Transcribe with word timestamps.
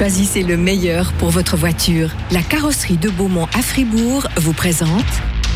Choisissez 0.00 0.42
le 0.42 0.56
meilleur 0.56 1.12
pour 1.12 1.28
votre 1.28 1.58
voiture. 1.58 2.08
La 2.30 2.40
carrosserie 2.40 2.96
de 2.96 3.10
Beaumont 3.10 3.46
à 3.52 3.60
Fribourg 3.60 4.26
vous 4.38 4.54
présente 4.54 5.04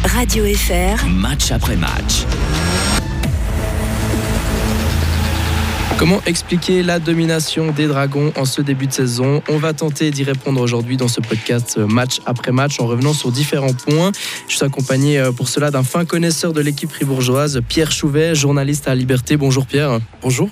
Radio 0.05 0.44
FR. 0.44 1.07
Match 1.08 1.50
après 1.50 1.76
match. 1.76 2.26
Comment 5.96 6.20
expliquer 6.26 6.83
la 6.83 6.99
domination 6.99 7.72
des 7.72 7.86
Dragons 7.86 8.34
en 8.36 8.45
ce 8.45 8.61
début 8.61 8.87
de 8.87 8.93
saison? 8.93 9.43
On 9.49 9.57
va 9.57 9.73
tenter 9.73 10.11
d'y 10.11 10.25
répondre 10.25 10.61
aujourd'hui 10.61 10.99
dans 10.99 11.09
ce 11.09 11.23
podcast 11.23 11.77
euh, 11.79 11.87
match 11.87 12.21
après 12.27 12.53
match 12.53 12.79
en 12.81 12.87
revenant 12.87 13.15
sur 13.15 13.33
différents 13.33 13.73
points. 13.73 14.13
Je 14.47 14.57
suis 14.57 14.65
accompagné 14.67 15.19
euh, 15.19 15.33
pour 15.33 15.49
cela 15.49 15.71
d'un 15.71 15.85
fin 15.85 16.05
connaisseur 16.05 16.53
de 16.53 16.61
l'équipe 16.61 16.91
fribourgeoise, 16.91 17.63
Pierre 17.67 17.93
Chouvet, 17.93 18.35
journaliste 18.35 18.89
à 18.89 18.95
Liberté. 18.95 19.39
Bonjour 19.39 19.65
Pierre. 19.65 20.01
Bonjour. 20.21 20.51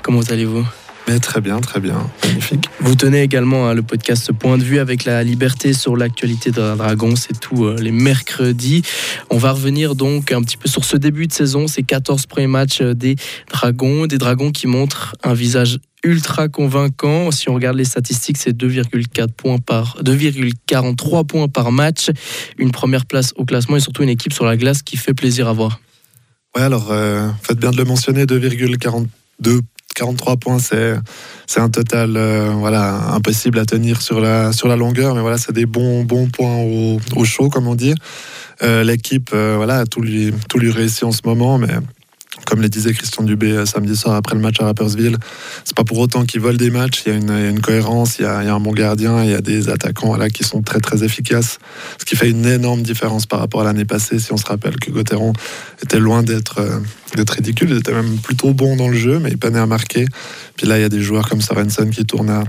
Comment 0.00 0.20
allez-vous? 0.20 0.64
Mais 1.08 1.18
très 1.18 1.40
bien, 1.40 1.60
très 1.60 1.80
bien, 1.80 2.10
magnifique. 2.24 2.66
Vous 2.80 2.94
tenez 2.94 3.22
également 3.22 3.68
hein, 3.68 3.74
le 3.74 3.82
podcast 3.82 4.32
Point 4.32 4.58
de 4.58 4.62
vue 4.62 4.78
avec 4.78 5.04
la 5.04 5.22
liberté 5.24 5.72
sur 5.72 5.96
l'actualité 5.96 6.50
de 6.50 6.76
Dragon, 6.76 7.16
c'est 7.16 7.38
tout 7.38 7.64
euh, 7.64 7.76
les 7.80 7.92
mercredis. 7.92 8.82
On 9.30 9.38
va 9.38 9.52
revenir 9.52 9.94
donc 9.94 10.32
un 10.32 10.42
petit 10.42 10.56
peu 10.56 10.68
sur 10.68 10.84
ce 10.84 10.96
début 10.96 11.26
de 11.26 11.32
saison, 11.32 11.66
ces 11.66 11.82
14 11.82 12.26
premiers 12.26 12.46
matchs 12.46 12.80
euh, 12.80 12.94
des 12.94 13.16
Dragons, 13.50 14.06
des 14.06 14.18
Dragons 14.18 14.52
qui 14.52 14.66
montrent 14.66 15.16
un 15.22 15.34
visage 15.34 15.78
ultra 16.04 16.48
convaincant. 16.48 17.30
Si 17.30 17.48
on 17.48 17.54
regarde 17.54 17.76
les 17.76 17.84
statistiques, 17.84 18.38
c'est 18.38 18.56
2,4 18.56 19.28
points 19.28 19.58
par 19.58 19.96
2,43 20.02 21.26
points 21.26 21.48
par 21.48 21.72
match, 21.72 22.10
une 22.58 22.70
première 22.70 23.06
place 23.06 23.32
au 23.36 23.44
classement 23.44 23.76
et 23.76 23.80
surtout 23.80 24.02
une 24.02 24.08
équipe 24.08 24.32
sur 24.32 24.44
la 24.44 24.56
glace 24.56 24.82
qui 24.82 24.96
fait 24.96 25.14
plaisir 25.14 25.48
à 25.48 25.52
voir. 25.52 25.80
Ouais, 26.56 26.62
alors 26.62 26.90
euh, 26.90 27.28
faites 27.42 27.58
bien 27.58 27.70
de 27.70 27.76
le 27.76 27.84
mentionner, 27.84 28.24
2,42 28.24 29.60
43 29.94 30.36
points, 30.36 30.58
c'est 30.58 31.60
un 31.60 31.68
total 31.68 32.16
euh, 32.16 32.50
voilà 32.56 33.12
impossible 33.12 33.58
à 33.58 33.64
tenir 33.64 34.00
sur 34.00 34.20
la 34.20 34.52
sur 34.52 34.68
la 34.68 34.76
longueur, 34.76 35.14
mais 35.14 35.20
voilà 35.20 35.38
c'est 35.38 35.52
des 35.52 35.66
bons 35.66 36.04
bons 36.04 36.28
points 36.28 36.56
au, 36.56 36.98
au 37.16 37.24
chaud 37.24 37.48
comme 37.48 37.66
on 37.66 37.74
dit. 37.74 37.94
Euh, 38.62 38.84
l'équipe 38.84 39.30
euh, 39.34 39.54
voilà 39.56 39.84
tout 39.86 40.00
lui 40.00 40.32
tout 40.48 40.58
lui 40.58 40.70
réussit 40.70 41.04
en 41.04 41.12
ce 41.12 41.22
moment, 41.24 41.58
mais 41.58 41.74
comme 42.52 42.60
le 42.60 42.68
disait 42.68 42.92
Christian 42.92 43.24
Dubé 43.24 43.52
euh, 43.52 43.64
samedi 43.64 43.96
soir 43.96 44.14
après 44.14 44.34
le 44.34 44.42
match 44.42 44.60
à 44.60 44.66
Rappersville, 44.66 45.16
c'est 45.64 45.74
pas 45.74 45.84
pour 45.84 45.98
autant 45.98 46.26
qu'ils 46.26 46.42
volent 46.42 46.58
des 46.58 46.68
matchs. 46.68 47.04
Il 47.06 47.12
y 47.12 47.16
a 47.16 47.18
une, 47.48 47.60
cohérence, 47.62 48.18
il 48.18 48.24
y 48.24 48.26
a, 48.26 48.40
un 48.40 48.60
bon 48.60 48.72
gardien, 48.72 49.24
il 49.24 49.30
y 49.30 49.34
a 49.34 49.40
des 49.40 49.70
attaquants 49.70 50.18
là 50.18 50.28
qui 50.28 50.44
sont 50.44 50.60
très 50.60 50.78
très 50.78 51.02
efficaces, 51.02 51.58
ce 51.98 52.04
qui 52.04 52.14
fait 52.14 52.28
une 52.28 52.44
énorme 52.44 52.82
différence 52.82 53.24
par 53.24 53.38
rapport 53.38 53.62
à 53.62 53.64
l'année 53.64 53.86
passée. 53.86 54.18
Si 54.18 54.34
on 54.34 54.36
se 54.36 54.44
rappelle 54.44 54.76
que 54.76 54.90
Gauthieron 54.90 55.32
était 55.82 55.98
loin 55.98 56.22
d'être 56.22 56.58
euh, 56.58 56.78
d'être 57.16 57.30
ridicule, 57.30 57.70
il 57.70 57.78
était 57.78 57.94
même 57.94 58.18
plutôt 58.18 58.52
bon 58.52 58.76
dans 58.76 58.88
le 58.88 58.98
jeu, 58.98 59.18
mais 59.18 59.30
il 59.30 59.38
peinait 59.38 59.58
à 59.58 59.66
marquer. 59.66 60.04
Puis 60.58 60.66
là, 60.66 60.76
il 60.76 60.82
y 60.82 60.84
a 60.84 60.90
des 60.90 61.00
joueurs 61.00 61.30
comme 61.30 61.40
Sorensen 61.40 61.88
qui 61.88 62.04
tournent 62.04 62.28
à 62.28 62.44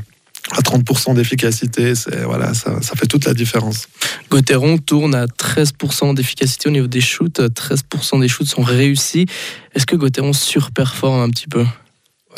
à 0.51 0.61
30% 0.61 1.15
d'efficacité, 1.15 1.93
voilà, 2.25 2.53
ça, 2.53 2.81
ça, 2.81 2.95
fait 2.95 3.07
toute 3.07 3.25
la 3.25 3.33
différence. 3.33 3.87
Gauthieron 4.29 4.77
tourne 4.77 5.15
à 5.15 5.25
13% 5.25 6.15
d'efficacité 6.15 6.67
au 6.67 6.71
niveau 6.71 6.87
des 6.87 7.01
shoots. 7.01 7.39
13% 7.39 8.19
des 8.19 8.27
shoots 8.27 8.47
sont 8.47 8.61
réussis. 8.61 9.25
Est-ce 9.73 9.85
que 9.85 9.95
Gauthieron 9.95 10.33
surperforme 10.33 11.21
un 11.21 11.29
petit 11.29 11.47
peu? 11.47 11.65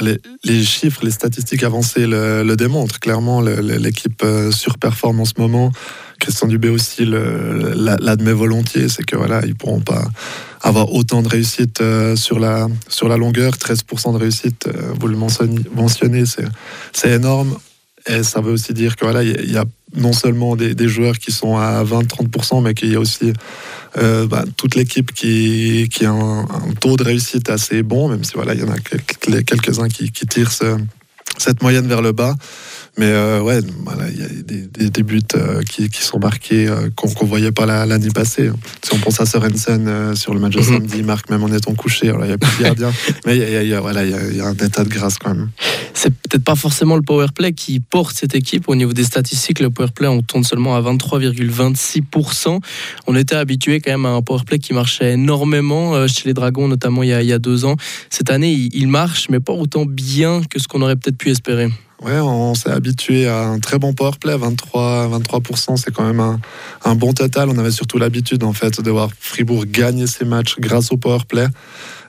Les, 0.01 0.63
chiffres, 0.63 1.01
les 1.03 1.11
statistiques 1.11 1.63
avancées 1.63 2.05
le, 2.05 2.55
démontrent. 2.55 2.99
Clairement, 2.99 3.41
l'équipe 3.41 4.21
euh, 4.23 4.51
surperforme 4.51 5.21
en 5.21 5.25
ce 5.25 5.33
moment. 5.37 5.71
Christian 6.19 6.47
Dubé 6.47 6.69
aussi 6.69 7.05
l'admet 7.05 8.33
volontiers. 8.33 8.89
C'est 8.89 9.03
que 9.03 9.15
voilà, 9.15 9.41
ils 9.45 9.55
pourront 9.55 9.81
pas 9.81 10.05
avoir 10.61 10.91
autant 10.93 11.21
de 11.21 11.29
réussite 11.29 11.81
euh, 11.81 12.15
sur 12.15 12.39
la, 12.39 12.67
sur 12.89 13.07
la 13.07 13.17
longueur. 13.17 13.53
13% 13.53 14.13
de 14.13 14.17
réussite, 14.17 14.67
euh, 14.67 14.93
vous 14.99 15.07
le 15.07 15.17
mentionnez, 15.17 16.23
c'est 16.93 17.09
énorme. 17.09 17.57
Et 18.07 18.23
ça 18.23 18.41
veut 18.41 18.51
aussi 18.51 18.73
dire 18.73 18.95
que 18.95 19.05
voilà, 19.05 19.23
il 19.23 19.51
y, 19.51 19.57
a 19.57 19.65
non 19.95 20.13
seulement 20.13 20.55
des, 20.55 20.87
joueurs 20.87 21.17
qui 21.17 21.31
sont 21.31 21.57
à 21.57 21.83
20-30%, 21.83 22.61
mais 22.61 22.73
qu'il 22.73 22.91
y 22.91 22.95
a 22.95 22.99
aussi 22.99 23.33
euh, 23.97 24.27
bah, 24.27 24.45
toute 24.57 24.75
l'équipe 24.75 25.11
qui, 25.11 25.89
qui, 25.91 26.05
a 26.05 26.11
un, 26.11 26.45
taux 26.79 26.97
de 26.97 27.03
réussite 27.03 27.49
assez 27.49 27.81
bon, 27.81 28.09
même 28.09 28.23
si 28.23 28.33
voilà, 28.33 28.53
il 28.53 28.59
y 28.59 28.63
en 28.63 28.71
a 28.71 28.77
quelques-uns 28.77 29.89
qui 29.89 30.11
tirent 30.11 30.51
cette 31.37 31.61
moyenne 31.63 31.87
vers 31.87 32.01
le 32.01 32.11
bas. 32.11 32.35
Mais 32.97 33.07
euh, 33.07 33.41
ouais, 33.41 33.59
voilà, 33.83 34.09
il 34.09 34.19
y 34.19 34.23
a 34.23 34.27
des, 34.27 34.89
des, 34.89 35.03
buts 35.03 35.21
euh, 35.35 35.61
qui, 35.63 35.89
qui, 35.89 36.01
sont 36.01 36.17
marqués 36.17 36.67
euh, 36.67 36.89
qu'on 36.95 37.09
ne 37.09 37.27
voyait 37.29 37.51
pas 37.51 37.65
l'année 37.65 38.09
passée. 38.09 38.49
Si 38.83 38.93
on 38.93 38.99
pense 38.99 39.19
à 39.19 39.25
Sorensen 39.25 40.15
sur 40.15 40.33
le 40.33 40.39
match 40.39 40.53
de 40.53 40.59
mhm. 40.59 40.65
samedi, 40.65 41.03
marque 41.03 41.29
même 41.29 41.43
en 41.43 41.51
étant 41.51 41.73
couché. 41.73 42.07
il 42.07 42.25
n'y 42.25 42.31
a 42.31 42.37
plus 42.37 42.57
de 42.57 42.63
gardien. 42.63 42.93
mais 43.25 43.35
il 43.35 43.67
y, 43.67 43.73
a, 43.73 43.81
voilà, 43.81 44.05
il 44.05 44.37
y, 44.37 44.39
a, 44.39 44.45
un 44.45 44.53
état 44.53 44.85
de 44.85 44.89
grâce 44.89 45.17
quand 45.17 45.35
même. 45.35 45.49
C'est 45.93 46.09
peut-être 46.09 46.45
pas 46.45 46.55
forcément 46.55 46.95
le 46.95 47.01
power 47.01 47.27
play 47.35 47.51
qui 47.51 47.81
porte 47.81 48.15
cette 48.15 48.33
équipe. 48.33 48.69
Au 48.69 48.75
niveau 48.75 48.93
des 48.93 49.03
statistiques, 49.03 49.59
le 49.59 49.69
power 49.69 49.89
play, 49.93 50.07
on 50.07 50.21
tourne 50.21 50.45
seulement 50.45 50.77
à 50.77 50.81
23,26%. 50.81 52.61
On 53.07 53.15
était 53.15 53.35
habitué 53.35 53.81
quand 53.81 53.91
même 53.91 54.05
à 54.05 54.09
un 54.11 54.21
power 54.21 54.43
play 54.45 54.59
qui 54.59 54.73
marchait 54.73 55.13
énormément 55.13 56.07
chez 56.07 56.23
les 56.25 56.33
Dragons, 56.33 56.69
notamment 56.69 57.03
il 57.03 57.09
y 57.09 57.13
a, 57.13 57.21
il 57.21 57.27
y 57.27 57.33
a 57.33 57.39
deux 57.39 57.65
ans. 57.65 57.75
Cette 58.09 58.29
année, 58.29 58.53
il, 58.53 58.73
il 58.73 58.87
marche, 58.87 59.27
mais 59.29 59.41
pas 59.41 59.53
autant 59.53 59.85
bien 59.85 60.41
que 60.49 60.59
ce 60.59 60.67
qu'on 60.69 60.81
aurait 60.81 60.95
peut-être 60.95 61.17
pu 61.17 61.29
espérer. 61.29 61.69
Ouais, 62.01 62.19
on 62.19 62.55
s'est 62.55 62.71
habitué 62.71 63.25
à 63.25 63.45
un 63.45 63.59
très 63.59 63.79
bon 63.79 63.93
powerplay, 63.93 64.37
23, 64.37 65.07
23%, 65.19 65.77
c'est 65.77 65.93
quand 65.93 66.05
même 66.05 66.39
un, 66.83 66.95
bon 66.95 67.13
total. 67.13 67.49
On 67.49 67.57
avait 67.57 67.71
surtout 67.71 67.97
l'habitude 67.97 68.43
en 68.43 68.51
fait 68.51 68.81
de 68.81 68.91
voir 68.91 69.09
Fribourg 69.17 69.65
gagner 69.65 70.05
ses 70.05 70.25
matchs 70.25 70.57
grâce 70.59 70.91
au 70.91 70.97
powerplay. 70.97 71.47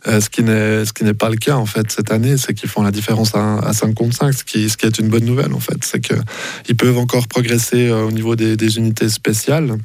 Euh, 0.08 0.20
ce 0.20 0.28
qui 0.28 1.04
n'est 1.04 1.14
pas 1.14 1.30
le 1.30 1.36
cas 1.36 1.54
en 1.54 1.66
fait 1.66 1.90
cette 1.90 2.10
année, 2.10 2.36
c'est 2.36 2.52
qu'ils 2.52 2.68
font 2.68 2.82
la 2.82 2.90
différence 2.90 3.34
à, 3.34 3.72
5 3.72 3.94
contre 3.94 4.16
5, 4.16 4.32
ce 4.32 4.44
qui, 4.44 4.64
est 4.64 4.98
une 4.98 5.08
bonne 5.08 5.24
nouvelle 5.24 5.52
en 5.52 5.60
fait, 5.60 5.78
c'est 5.82 6.00
qu'ils 6.00 6.76
peuvent 6.76 6.98
encore 6.98 7.28
progresser 7.28 7.88
euh, 7.88 8.06
au 8.06 8.12
niveau 8.12 8.34
des 8.36 8.78
unités 8.78 9.08
spéciales 9.08 9.78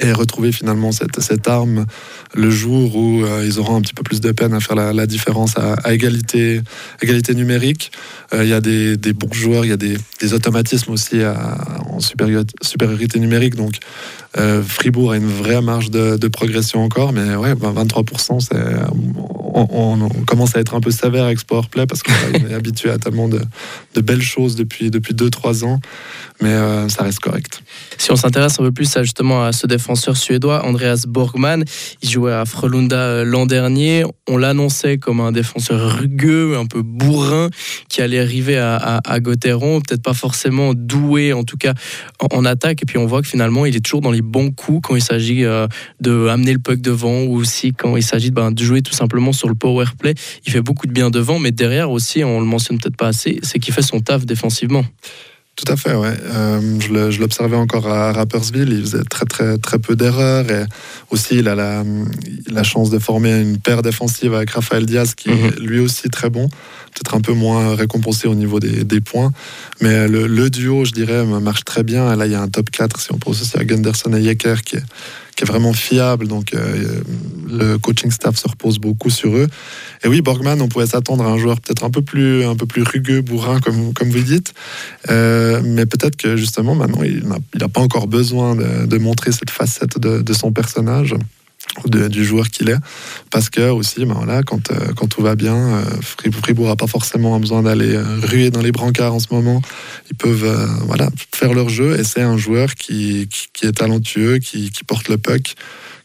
et 0.00 0.12
retrouver 0.12 0.52
finalement 0.52 0.92
cette, 0.92 1.20
cette 1.20 1.48
arme 1.48 1.86
le 2.34 2.50
jour 2.50 2.96
où 2.96 3.24
euh, 3.24 3.44
ils 3.44 3.58
auront 3.58 3.76
un 3.76 3.80
petit 3.80 3.94
peu 3.94 4.02
plus 4.02 4.20
de 4.20 4.32
peine 4.32 4.52
à 4.54 4.60
faire 4.60 4.76
la, 4.76 5.06
différence 5.06 5.54
à, 5.56 5.92
égalité, 5.92 6.60
égalité 7.02 7.34
numérique. 7.34 7.90
Euh, 8.32 8.44
il 8.44 8.50
y 8.50 8.52
a 8.52 8.60
des, 8.60 8.96
bons 9.12 9.32
joueurs, 9.32 9.64
il 9.64 9.68
y 9.68 9.72
a 9.72 9.76
des, 9.76 9.96
des 10.20 10.34
automatismes 10.34 10.92
aussi 10.92 11.20
en 11.24 12.00
supériorité, 12.00 13.18
numérique. 13.18 13.56
Donc 13.56 13.76
euh, 14.36 14.62
Fribourg 14.62 15.12
a 15.12 15.16
une 15.16 15.28
vraie 15.28 15.62
marge 15.62 15.90
de, 15.90 16.28
progression 16.28 16.84
encore, 16.84 17.12
mais 17.12 17.34
ouais, 17.34 17.54
23%, 17.54 18.40
c'est, 18.40 18.56
on, 19.54 20.00
on, 20.02 20.08
commence 20.26 20.54
à 20.54 20.60
être 20.60 20.74
un 20.74 20.80
peu 20.80 20.90
sévère 20.90 21.24
avec 21.24 21.38
Play 21.70 21.86
parce 21.86 22.02
qu'on 22.02 22.12
est 22.50 22.54
habitué 22.54 22.90
à 22.90 22.98
tellement 22.98 23.28
de, 23.28 23.40
de 23.94 24.00
belles 24.00 24.22
choses 24.22 24.56
depuis 24.56 24.90
2-3 24.90 24.90
depuis 24.90 25.14
deux, 25.14 25.30
ans, 25.64 25.80
mais 26.42 26.54
ça 26.88 27.04
reste 27.04 27.20
correct. 27.20 27.62
Si 27.96 28.12
on 28.12 28.16
s'intéresse 28.16 28.60
un 28.60 28.64
peu 28.64 28.72
plus 28.72 28.96
à, 28.96 29.02
justement 29.02 29.42
à 29.42 29.52
ce 29.52 29.66
défenseur 29.66 30.16
suédois, 30.16 30.64
Andreas 30.64 31.04
Borgman, 31.08 31.64
il 32.02 32.08
jouait 32.08 32.32
à 32.32 32.44
Frelunda 32.44 32.96
euh, 32.96 33.24
l'an 33.24 33.46
dernier. 33.46 34.04
On 34.28 34.36
l'annonçait 34.36 34.98
comme 34.98 35.20
un 35.20 35.32
défenseur 35.32 35.98
rugueux, 35.98 36.56
un 36.56 36.66
peu 36.66 36.82
bourrin, 36.82 37.50
qui 37.88 38.02
allait 38.02 38.20
arriver 38.20 38.56
à, 38.56 39.00
à, 39.04 39.20
peut-être 39.20 40.02
pas 40.02 40.14
forcément 40.14 40.74
doué, 40.74 41.32
en 41.32 41.44
tout 41.44 41.56
cas 41.56 41.74
en, 42.30 42.44
attaque. 42.44 42.82
Et 42.82 42.86
puis 42.86 42.98
on 42.98 43.06
voit 43.06 43.22
que 43.22 43.28
finalement, 43.28 43.66
il 43.66 43.76
est 43.76 43.80
toujours 43.80 44.00
dans 44.00 44.10
les 44.10 44.17
bons 44.22 44.50
coups 44.50 44.80
quand 44.86 44.96
il 44.96 45.02
s'agit 45.02 45.44
euh, 45.44 45.66
de 46.00 46.28
amener 46.28 46.52
le 46.52 46.58
puck 46.58 46.80
devant 46.80 47.22
ou 47.22 47.36
aussi 47.36 47.72
quand 47.72 47.96
il 47.96 48.02
s'agit 48.02 48.30
ben, 48.30 48.50
de 48.50 48.62
jouer 48.62 48.82
tout 48.82 48.92
simplement 48.92 49.32
sur 49.32 49.48
le 49.48 49.54
power 49.54 49.86
play. 49.98 50.14
Il 50.46 50.52
fait 50.52 50.60
beaucoup 50.60 50.86
de 50.86 50.92
bien 50.92 51.10
devant, 51.10 51.38
mais 51.38 51.50
derrière 51.50 51.90
aussi, 51.90 52.24
on 52.24 52.40
le 52.40 52.46
mentionne 52.46 52.78
peut-être 52.78 52.96
pas 52.96 53.08
assez, 53.08 53.38
c'est 53.42 53.58
qu'il 53.58 53.74
fait 53.74 53.82
son 53.82 54.00
taf 54.00 54.26
défensivement. 54.26 54.84
Tout 55.58 55.72
à 55.72 55.76
fait, 55.76 55.92
ouais. 55.92 56.14
Euh, 56.22 56.78
je 56.78 57.18
l'observais 57.20 57.56
encore 57.56 57.88
à 57.88 58.12
Rappersville, 58.12 58.72
il 58.72 58.80
faisait 58.80 59.02
très 59.02 59.24
très 59.24 59.58
très 59.58 59.80
peu 59.80 59.96
d'erreurs 59.96 60.48
et 60.48 60.64
aussi 61.10 61.38
il 61.38 61.48
a 61.48 61.56
la, 61.56 61.82
la, 62.48 62.62
chance 62.62 62.90
de 62.90 63.00
former 63.00 63.40
une 63.40 63.58
paire 63.58 63.82
défensive 63.82 64.34
avec 64.34 64.50
Rafael 64.50 64.86
Diaz 64.86 65.16
qui 65.16 65.30
mhm. 65.30 65.46
est 65.46 65.58
lui 65.58 65.80
aussi 65.80 66.10
très 66.10 66.30
bon, 66.30 66.46
peut-être 66.46 67.16
un 67.16 67.20
peu 67.20 67.32
moins 67.32 67.74
récompensé 67.74 68.28
au 68.28 68.36
niveau 68.36 68.60
des, 68.60 68.84
des 68.84 69.00
points, 69.00 69.32
mais 69.80 70.06
le, 70.06 70.28
le, 70.28 70.48
duo, 70.48 70.84
je 70.84 70.92
dirais, 70.92 71.24
marche 71.24 71.64
très 71.64 71.82
bien. 71.82 72.14
là, 72.14 72.26
il 72.26 72.30
y 72.30 72.36
a 72.36 72.40
un 72.40 72.48
top 72.48 72.70
4 72.70 73.00
si 73.00 73.12
on 73.12 73.18
pense 73.18 73.42
aussi 73.42 73.58
à 73.58 73.64
Gunderson 73.64 74.12
et 74.12 74.20
Yecker 74.20 74.62
qui 74.64 74.76
est 74.76 74.84
qui 75.38 75.44
est 75.44 75.46
vraiment 75.46 75.72
fiable. 75.72 76.26
Donc, 76.26 76.52
euh, 76.52 77.00
le 77.48 77.78
coaching 77.78 78.10
staff 78.10 78.36
se 78.36 78.48
repose 78.48 78.80
beaucoup 78.80 79.08
sur 79.08 79.36
eux. 79.36 79.46
Et 80.02 80.08
oui, 80.08 80.20
Borgman, 80.20 80.60
on 80.60 80.66
pouvait 80.66 80.88
s'attendre 80.88 81.24
à 81.24 81.28
un 81.28 81.38
joueur 81.38 81.60
peut-être 81.60 81.84
un 81.84 81.90
peu 81.90 82.02
plus, 82.02 82.44
un 82.44 82.56
peu 82.56 82.66
plus 82.66 82.82
rugueux, 82.82 83.20
bourrin, 83.20 83.60
comme, 83.60 83.94
comme 83.94 84.10
vous 84.10 84.20
dites. 84.20 84.52
Euh, 85.10 85.62
mais 85.64 85.86
peut-être 85.86 86.16
que 86.16 86.36
justement, 86.36 86.74
maintenant, 86.74 87.04
il 87.04 87.22
n'a 87.54 87.68
pas 87.68 87.80
encore 87.80 88.08
besoin 88.08 88.56
de, 88.56 88.98
montrer 88.98 89.30
cette 89.30 89.50
facette 89.50 89.96
de, 90.00 90.22
de 90.22 90.32
son 90.32 90.50
personnage 90.50 91.14
du 91.86 92.24
joueur 92.24 92.50
qu'il 92.50 92.70
est. 92.70 92.78
Parce 93.30 93.50
que 93.50 93.70
aussi, 93.70 94.04
ben 94.04 94.14
voilà, 94.14 94.42
quand, 94.42 94.70
euh, 94.70 94.92
quand 94.96 95.06
tout 95.06 95.22
va 95.22 95.34
bien, 95.34 95.56
euh, 95.56 96.30
Fribourg 96.32 96.68
n'a 96.68 96.76
pas 96.76 96.86
forcément 96.86 97.38
besoin 97.38 97.62
d'aller 97.62 97.94
euh, 97.94 98.20
ruer 98.22 98.50
dans 98.50 98.60
les 98.60 98.72
brancards 98.72 99.14
en 99.14 99.20
ce 99.20 99.28
moment. 99.30 99.62
Ils 100.10 100.16
peuvent 100.16 100.68
voilà, 100.86 101.10
faire 101.34 101.54
leur 101.54 101.68
jeu 101.68 101.98
et 101.98 102.04
c'est 102.04 102.22
un 102.22 102.36
joueur 102.36 102.74
qui, 102.74 103.28
qui, 103.52 103.66
est 103.66 103.72
talentueux, 103.72 104.38
qui, 104.38 104.70
qui, 104.70 104.84
porte 104.84 105.08
le 105.08 105.18
puck. 105.18 105.54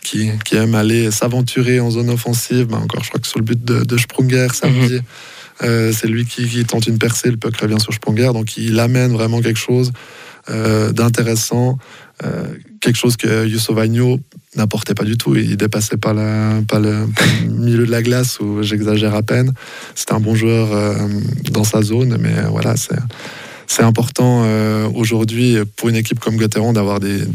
Qui, 0.03 0.31
qui 0.43 0.57
aime 0.57 0.75
aller 0.75 1.11
s'aventurer 1.11 1.79
en 1.79 1.89
zone 1.89 2.09
offensive. 2.09 2.65
Ben 2.65 2.79
encore, 2.79 3.05
je 3.05 3.07
crois 3.07 3.21
que 3.21 3.27
sur 3.27 3.39
le 3.39 3.45
but 3.45 3.63
de, 3.63 3.85
de 3.85 3.97
Sprunger 3.97 4.49
samedi, 4.51 4.99
c'est 5.61 6.07
lui 6.07 6.25
qui, 6.25 6.65
tente 6.65 6.87
une 6.87 6.97
percée, 6.97 7.31
le 7.31 7.37
puck 7.37 7.55
revient 7.55 7.79
sur 7.79 7.93
Sponger, 7.93 8.31
donc 8.33 8.57
il 8.57 8.77
amène 8.81 9.13
vraiment 9.13 9.39
quelque 9.39 9.59
chose 9.59 9.93
d'intéressant, 10.49 11.77
quelque 12.79 12.95
chose 12.97 13.17
que 13.17 13.47
Youssef 13.47 13.75
n'apportait 14.55 14.93
pas 14.93 15.03
du 15.03 15.17
tout. 15.17 15.35
Il 15.35 15.57
dépassait 15.57 15.97
pas, 15.97 16.13
le, 16.13 17.07
milieu 17.49 17.85
de 17.85 17.91
la 17.91 18.01
glace, 18.01 18.39
où 18.39 18.61
j'exagère 18.63 19.15
à 19.15 19.23
peine. 19.23 19.51
C'était 19.95 20.13
un 20.13 20.19
bon 20.19 20.35
joueur 20.35 20.69
dans 21.51 21.63
sa 21.63 21.81
zone, 21.81 22.17
mais 22.19 22.33
voilà, 22.49 22.75
c'est 22.77 23.83
important 23.83 24.43
euh, 24.45 24.87
aujourd'hui 24.93 25.57
pour 25.75 25.89
une 25.89 25.95
équipe 25.95 26.19
comme 26.19 26.37
Gauthieron 26.37 26.73
d'avoir 26.73 26.99
des, 26.99 27.25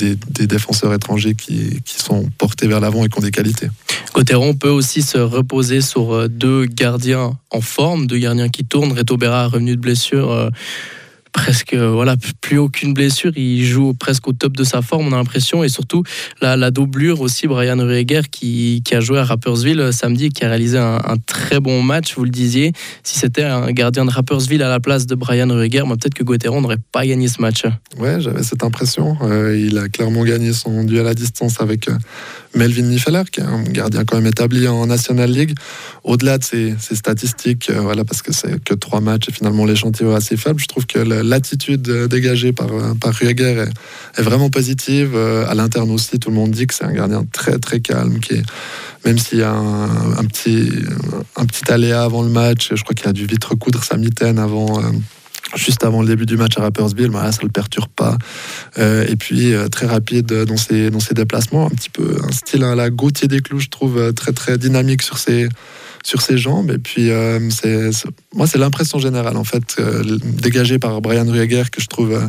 défenseurs 0.47 0.95
étrangers 0.95 1.35
qui, 1.35 1.81
sont 1.85 2.29
portés 2.39 2.69
vers 2.69 2.81
l'avant 2.81 3.05
et 3.05 3.09
qui 3.09 3.19
ont 3.19 3.23
des 3.23 3.31
qualités. 3.31 3.69
Gauthieron 4.15 4.55
peut 4.55 4.69
aussi 4.69 5.03
se 5.03 5.19
reposer 5.19 5.81
sur 5.81 6.15
euh, 6.15 6.29
deux 6.29 6.67
gardiens 6.67 7.33
en 7.51 7.61
forme, 7.61 8.07
deux 8.07 8.19
gardiens 8.19 8.49
qui 8.49 8.65
tournent. 8.65 8.93
Reto 8.93 9.17
Berra 9.17 9.49
revenu 9.49 9.77
de 9.77 9.81
blessure. 9.81 10.51
Euh, 11.29 11.49
presque 11.49 11.75
voilà 11.75 12.17
plus 12.41 12.59
aucune 12.59 12.95
blessure. 12.95 13.33
Il 13.37 13.65
joue 13.65 13.95
presque 13.95 14.29
au 14.29 14.33
top 14.33 14.57
de 14.57 14.65
sa 14.65 14.83
forme 14.83 15.09
on 15.09 15.13
a 15.13 15.17
l'impression. 15.17 15.65
Et 15.65 15.69
surtout 15.69 16.03
la, 16.41 16.71
doublure 16.71 17.21
aussi 17.21 17.47
Brian 17.47 17.79
Rueger 17.79 18.23
qui, 18.31 18.83
qui, 18.85 18.95
a 18.95 19.01
joué 19.01 19.19
à 19.19 19.25
Rappersville 19.25 19.81
euh, 19.81 19.93
samedi 19.93 20.29
qui 20.31 20.45
a 20.45 20.49
réalisé 20.49 20.79
un, 20.79 21.17
très 21.27 21.61
bon 21.61 21.83
match. 21.83 22.15
Vous 22.17 22.25
le 22.25 22.31
disiez 22.31 22.73
si 23.03 23.19
c'était 23.19 23.45
un 23.45 23.71
gardien 23.73 24.05
de 24.05 24.11
Rappersville 24.11 24.63
à 24.63 24.69
la 24.69 24.81
place 24.81 25.07
de 25.07 25.15
Brian 25.15 25.49
Rueger 25.49 25.85
peut-être 25.89 26.15
que 26.15 26.25
Gauthéron 26.25 26.61
n'aurait 26.61 26.77
pas 26.93 27.07
gagné 27.07 27.29
ce 27.29 27.41
match. 27.41 27.65
Ouais 27.99 28.21
j'avais 28.21 28.43
cette 28.43 28.63
impression. 28.63 29.17
Euh, 29.23 29.59
il 29.59 29.79
a 29.79 29.89
clairement 29.89 30.25
gagné 30.25 30.53
son 30.53 30.85
duel 30.85 31.07
à 31.07 31.15
distance 31.15 31.61
avec 31.61 31.89
euh, 31.89 31.97
Melvin 32.59 32.83
Nifeller, 32.83 33.23
qui 33.31 33.41
est 33.41 33.45
un 33.45 33.63
gardien 33.63 34.05
quand 34.05 34.17
même 34.17 34.27
établi 34.27 34.69
en 34.69 34.87
National 34.87 35.31
League. 35.31 35.55
Au-delà 36.05 36.39
de 36.39 36.45
ses, 36.45 36.75
statistiques, 36.93 37.71
euh, 37.71 37.81
voilà, 37.81 38.05
parce 38.05 38.21
que 38.21 38.33
c'est 38.33 38.63
que 38.63 38.75
trois 38.75 39.01
matchs 39.01 39.29
et 39.29 39.33
finalement 39.33 39.65
l'échantillon 39.65 40.13
est 40.13 40.17
assez 40.17 40.37
faible, 40.37 40.61
je 40.61 40.67
trouve 40.67 40.87
que 40.87 40.99
l'attitude 40.99 41.83
dégagée 42.09 42.53
par, 42.53 42.69
par 43.01 43.15
Rueger 43.15 43.65
est, 44.17 44.23
vraiment 44.23 44.51
positive. 44.51 45.13
Euh, 45.15 45.47
à 45.49 45.55
l'interne 45.55 45.91
aussi, 45.91 46.19
tout 46.19 46.31
le 46.31 46.37
monde 46.37 46.51
dit 46.51 46.67
que 46.67 46.75
c'est 46.75 46.85
un 46.85 46.93
gardien 46.93 47.25
très 47.33 47.59
très 47.59 47.81
calme, 47.81 48.19
qui 48.19 48.35
est, 48.35 48.43
même 49.05 49.19
s'il 49.19 49.39
y 49.39 49.43
a 49.43 49.55
un, 49.55 50.25
petit, 50.25 50.71
un 51.37 51.47
petit 51.47 51.71
aléa 51.71 52.03
avant 52.03 52.23
le 52.23 52.29
match, 52.29 52.71
je 52.75 52.83
crois 52.83 52.95
qu'il 52.95 53.09
a 53.09 53.13
dû 53.13 53.27
vite 53.27 53.45
recoudre 53.45 53.83
sa 53.85 53.97
mitaine 53.97 54.39
avant. 54.39 54.81
Euh, 54.81 54.91
juste 55.55 55.85
avant 55.85 56.03
le 56.03 56.09
début 56.09 56.27
du 56.27 56.37
match 56.37 56.59
à 56.59 56.63
Rappersville, 56.63 57.11
ça 57.13 57.29
ne 57.29 57.47
le 57.47 57.49
perturbe 57.49 57.89
pas. 57.97 58.17
Euh, 58.79 59.07
et 59.09 59.17
puis 59.17 59.53
euh, 59.53 59.69
très 59.69 59.87
rapide 59.87 60.33
dans 60.33 60.57
ses, 60.57 60.91
dans 60.91 61.01
ses 61.01 61.15
déplacements, 61.15 61.67
un 61.67 61.71
petit 61.71 61.91
peu 61.91 62.17
un 62.23 62.33
style 62.33 62.63
à 62.65 62.75
la 62.75 62.91
Gauthier 62.91 63.29
des 63.29 63.41
Clous, 63.41 63.61
je 63.61 63.69
trouve 63.69 63.99
euh, 63.99 64.13
très 64.13 64.33
très 64.33 64.57
dynamique 64.57 65.03
sur 65.03 65.19
ses, 65.19 65.49
sur 66.05 66.23
ses 66.23 66.39
jambes. 66.39 66.71
Et 66.71 66.79
puis 66.79 67.11
c'est, 67.51 67.91
moi 68.35 68.47
c'est 68.47 68.59
l'impression 68.59 68.99
générale 68.99 69.37
en 69.37 69.45
fait 69.45 69.81
dégagée 70.43 70.79
par 70.79 71.01
Brian 71.01 71.27
Rueger 71.27 71.71
que 71.71 71.81
je 71.81 71.89
trouve, 71.89 72.21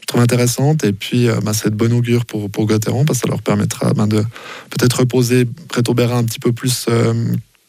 je 0.00 0.06
trouve 0.06 0.20
intéressante. 0.20 0.84
Et 0.84 0.92
puis 0.92 1.28
bah, 1.42 1.52
c'est 1.52 1.70
de 1.70 1.76
bon 1.76 1.92
augure 1.92 2.24
pour, 2.26 2.50
pour 2.50 2.66
Gauthieron 2.66 3.04
parce 3.04 3.20
que 3.20 3.26
ça 3.26 3.30
leur 3.30 3.42
permettra 3.42 3.92
ben, 3.94 4.06
de 4.06 4.24
peut-être 4.70 5.00
reposer 5.00 5.46
Berra 5.94 6.16
un 6.16 6.24
petit 6.24 6.40
peu 6.40 6.52
plus 6.52 6.86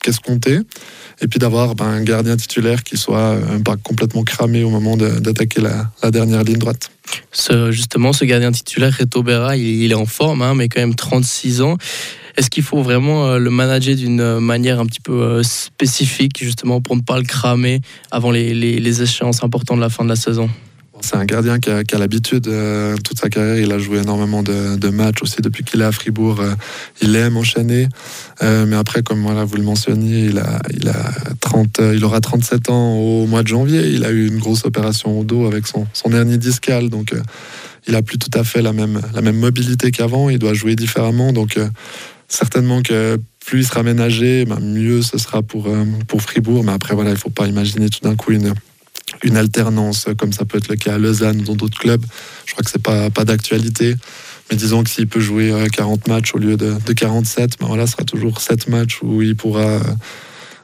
qu'escompté 0.05 0.59
et 1.21 1.27
puis 1.27 1.39
d'avoir 1.39 1.75
ben, 1.75 1.85
un 1.85 2.03
gardien 2.03 2.35
titulaire 2.37 2.83
qui 2.83 2.97
soit 2.97 3.35
euh, 3.35 3.59
pas 3.59 3.75
complètement 3.77 4.23
cramé 4.23 4.63
au 4.63 4.69
moment 4.69 4.97
d'attaquer 4.97 5.61
la, 5.61 6.11
dernière 6.11 6.43
ligne 6.43 6.57
droite. 6.57 6.91
Ce, 7.31 7.71
justement, 7.71 8.13
ce 8.13 8.25
gardien 8.25 8.51
titulaire, 8.51 8.95
Reto 8.97 9.23
Berra, 9.23 9.57
il, 9.57 9.91
est 9.91 9.95
en 9.95 10.05
forme, 10.05 10.41
hein, 10.41 10.53
mais 10.55 10.69
quand 10.69 10.81
même 10.81 10.95
36 10.95 11.61
ans. 11.61 11.77
Est-ce 12.37 12.49
qu'il 12.49 12.63
faut 12.63 12.83
vraiment 12.83 13.27
euh, 13.27 13.37
le 13.37 13.49
manager 13.49 13.95
d'une 13.95 14.39
manière 14.39 14.79
un 14.79 14.85
petit 14.85 14.99
peu 14.99 15.21
euh, 15.21 15.43
spécifique, 15.43 16.43
justement, 16.43 16.81
pour 16.81 16.95
ne 16.95 17.01
pas 17.01 17.17
le 17.17 17.23
cramer 17.23 17.81
avant 18.11 18.31
les, 18.31 18.53
les 18.53 19.01
échéances 19.01 19.43
importantes 19.43 19.77
de 19.77 19.81
la 19.81 19.89
fin 19.89 20.03
de 20.03 20.09
la 20.09 20.17
saison? 20.17 20.49
C'est 21.01 21.15
un 21.15 21.25
gardien 21.25 21.59
qui 21.59 21.69
a, 21.69 21.97
l'habitude, 21.97 22.47
euh, 22.47 22.95
toute 23.03 23.19
sa 23.19 23.29
carrière, 23.29 23.57
il 23.57 23.71
a 23.71 23.77
joué 23.77 23.99
énormément 23.99 24.43
de, 24.43 24.89
matchs 24.89 25.21
aussi 25.21 25.41
depuis 25.41 25.63
qu'il 25.63 25.81
est 25.81 25.85
à 25.85 25.91
Fribourg. 25.91 26.39
Euh, 26.39 26.53
il 27.01 27.15
aime 27.15 27.37
enchaîner. 27.37 27.87
Euh, 28.41 28.65
mais 28.65 28.75
après, 28.75 29.03
comme 29.03 29.21
voilà, 29.21 29.43
vous 29.43 29.57
le 29.57 29.63
mentionniez, 29.63 30.25
il, 30.25 30.37
a, 30.39 30.61
il, 30.73 30.87
a 30.87 31.11
30, 31.41 31.81
il 31.93 32.03
aura 32.05 32.21
37 32.21 32.69
ans 32.69 32.93
au 32.93 33.27
mois 33.27 33.43
de 33.43 33.47
janvier. 33.47 33.87
Il 33.89 34.05
a 34.05 34.11
eu 34.11 34.27
une 34.27 34.39
grosse 34.39 34.65
opération 34.65 35.19
au 35.19 35.23
dos 35.23 35.45
avec 35.45 35.67
son, 35.67 35.85
son 35.93 36.11
hernie 36.13 36.37
discale. 36.37 36.89
Donc, 36.89 37.13
il 37.87 37.95
a 37.95 38.01
plus 38.01 38.17
tout 38.17 38.31
à 38.37 38.43
fait 38.43 38.61
la 38.61 38.73
même, 38.73 39.01
la 39.13 39.21
même 39.21 39.37
mobilité 39.37 39.91
qu'avant. 39.91 40.29
Il 40.29 40.39
doit 40.39 40.53
jouer 40.53 40.75
différemment. 40.75 41.33
Donc, 41.33 41.59
certainement 42.29 42.81
que 42.81 43.19
plus 43.45 43.59
il 43.59 43.65
sera 43.65 43.83
ménagé, 43.83 44.45
ben, 44.45 44.59
mieux 44.59 45.01
ce 45.01 45.17
sera 45.17 45.41
pour, 45.41 45.67
pour 46.07 46.21
Fribourg. 46.21 46.63
Mais 46.63 46.71
après, 46.71 46.95
voilà, 46.95 47.09
il 47.09 47.15
ne 47.15 47.19
faut 47.19 47.29
pas 47.29 47.47
imaginer 47.47 47.89
tout 47.89 47.99
d'un 48.01 48.15
coup 48.15 48.31
une 48.31 48.53
une 49.23 49.37
alternance, 49.37 50.07
comme 50.17 50.33
ça 50.33 50.45
peut 50.45 50.57
être 50.57 50.67
le 50.67 50.75
cas 50.75 50.95
à 50.95 50.97
Lausanne 50.97 51.41
ou 51.41 51.43
dans 51.43 51.55
d'autres 51.55 51.79
clubs. 51.79 52.03
Je 52.45 52.53
crois 52.53 52.63
que 52.63 52.69
c'est 52.69 52.81
pas, 52.81 53.09
pas 53.09 53.25
d'actualité. 53.25 53.95
Mais 54.49 54.57
disons 54.57 54.83
que 54.83 54.89
s'il 54.89 55.07
peut 55.07 55.19
jouer 55.19 55.51
40 55.73 56.07
euh, 56.07 56.13
matchs 56.13 56.35
au 56.35 56.37
lieu 56.37 56.55
de, 56.55 56.77
47, 56.93 57.57
ben 57.59 57.67
voilà, 57.67 57.87
ce 57.87 57.93
sera 57.93 58.03
toujours 58.03 58.41
7 58.41 58.69
matchs 58.69 58.99
où 59.01 59.21
il 59.21 59.35
pourra 59.35 59.79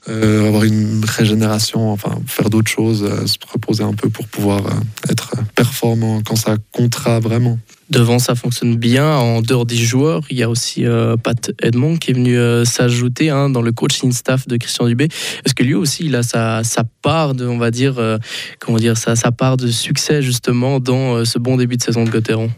euh, 0.10 0.48
avoir 0.48 0.64
une 0.64 1.04
régénération, 1.06 1.92
enfin 1.92 2.20
faire 2.26 2.50
d'autres 2.50 2.72
choses, 2.72 3.04
euh, 3.04 3.28
se 3.28 3.38
reposer 3.52 3.84
un 3.84 3.94
peu 3.94 4.10
pour 4.10 4.28
pouvoir 4.28 4.62
être 5.10 5.36
performant 5.56 6.22
quand 6.24 6.36
ça 6.36 6.58
comptera 6.72 7.20
vraiment. 7.20 7.60
Devant, 7.92 8.20
ça 8.20 8.36
fonctionne 8.36 8.78
bien. 8.78 9.06
En 9.06 9.42
dehors 9.42 9.66
des 9.66 9.76
joueurs, 9.76 10.22
il 10.30 10.38
y 10.38 10.44
a 10.44 10.50
aussi 10.50 10.86
euh, 10.86 11.18
Pat 11.18 11.52
Edmond 11.62 11.98
qui 11.98 12.12
est 12.12 12.14
venu 12.14 12.38
euh, 12.38 12.64
s'ajouter 12.64 13.30
hein, 13.30 13.50
dans 13.50 13.62
le 13.62 13.74
coaching 13.74 14.14
staff 14.14 14.48
de 14.48 14.56
Christian 14.56 14.88
Dubé. 14.88 15.10
Est-ce 15.46 15.54
que 15.54 15.64
lui 15.64 15.74
aussi, 15.74 16.06
il 16.06 16.16
a 16.16 16.24
sa, 16.24 16.64
part 17.02 17.36
de, 17.36 17.46
on 17.46 17.58
va 17.58 17.70
dire, 17.70 18.00
euh, 18.00 18.18
comment 18.60 18.78
dire, 18.78 18.98
sa, 18.98 19.18
sa, 19.18 19.34
part 19.34 19.58
de 19.58 19.68
succès 19.68 20.22
justement 20.22 20.80
dans 20.80 21.26
ce 21.26 21.38
bon 21.38 21.58
début 21.58 21.76
de 21.76 21.84
saison 21.84 22.06
de 22.06 22.10
Gauthieron? 22.10 22.50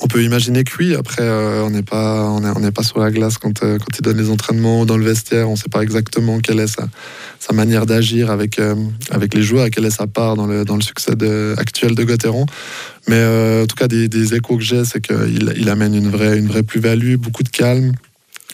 On 0.00 0.06
peut 0.06 0.22
imaginer 0.22 0.64
que 0.64 0.72
oui. 0.78 0.94
Après, 0.94 1.28
on 1.28 1.70
n'est 1.70 1.82
pas, 1.82 2.28
on 2.30 2.72
pas 2.72 2.82
sur 2.82 2.98
la 2.98 3.10
glace 3.10 3.38
quand, 3.38 3.60
quand 3.60 3.98
il 3.98 4.02
donne 4.02 4.18
les 4.18 4.30
entraînements 4.30 4.86
dans 4.86 4.96
le 4.96 5.04
vestiaire. 5.04 5.48
On 5.48 5.52
ne 5.52 5.56
sait 5.56 5.68
pas 5.70 5.82
exactement 5.82 6.38
quelle 6.40 6.60
est 6.60 6.66
sa, 6.66 6.88
manière 7.52 7.86
d'agir 7.86 8.30
avec, 8.30 8.60
avec 9.10 9.34
les 9.34 9.42
joueurs, 9.42 9.68
quelle 9.70 9.84
est 9.84 9.90
sa 9.90 10.06
part 10.06 10.36
dans 10.36 10.46
le, 10.46 10.64
dans 10.64 10.76
le 10.76 10.82
succès 10.82 11.12
actuel 11.58 11.94
de 11.94 12.04
Gauthieron. 12.04 12.46
Mais 13.08 13.16
euh, 13.16 13.64
en 13.64 13.66
tout 13.66 13.76
cas, 13.76 13.88
des, 13.88 14.34
échos 14.34 14.56
que 14.56 14.62
j'ai, 14.62 14.84
c'est 14.84 15.00
qu'il 15.00 15.52
il 15.56 15.68
amène 15.68 15.94
une 15.94 16.08
vraie, 16.08 16.38
une 16.38 16.46
vraie 16.46 16.62
plus-value, 16.62 17.16
beaucoup 17.16 17.42
de 17.42 17.48
calme. 17.48 17.92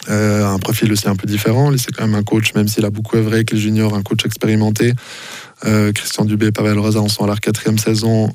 Euh, 0.09 0.47
un 0.47 0.59
profil 0.59 0.91
aussi 0.93 1.09
un 1.09 1.17
peu 1.17 1.27
différent. 1.27 1.71
C'est 1.77 1.93
quand 1.93 2.07
même 2.07 2.15
un 2.15 2.23
coach, 2.23 2.55
même 2.55 2.69
s'il 2.69 2.85
a 2.85 2.91
beaucoup 2.91 3.17
œuvré 3.17 3.37
avec 3.37 3.51
les 3.53 3.59
juniors, 3.59 3.95
un 3.95 4.03
coach 4.03 4.25
expérimenté. 4.25 4.95
Euh, 5.65 5.93
Christian 5.93 6.25
Dubé 6.25 6.47
et 6.47 6.53
Pavel 6.53 6.79
Rosa 6.79 7.01
en 7.01 7.09
sont 7.09 7.25
à 7.25 7.27
leur 7.27 7.41
quatrième 7.41 7.79
saison, 7.79 8.29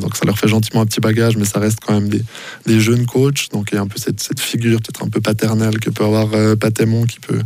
donc 0.00 0.16
ça 0.16 0.26
leur 0.26 0.38
fait 0.38 0.48
gentiment 0.48 0.82
un 0.82 0.86
petit 0.86 1.00
bagage, 1.00 1.36
mais 1.36 1.46
ça 1.46 1.58
reste 1.58 1.78
quand 1.84 1.94
même 1.94 2.08
des, 2.08 2.80
jeunes 2.80 3.06
coachs. 3.06 3.48
Donc 3.52 3.68
il 3.72 3.76
y 3.76 3.78
a 3.78 3.80
un 3.80 3.86
peu 3.86 3.98
cette, 3.98 4.40
figure 4.40 4.80
peut-être 4.80 5.02
un 5.02 5.08
peu 5.08 5.20
paternelle 5.20 5.78
que 5.80 5.90
peut 5.90 6.04
avoir 6.04 6.28
Patémon 6.58 7.04
qui 7.04 7.18
peut, 7.18 7.40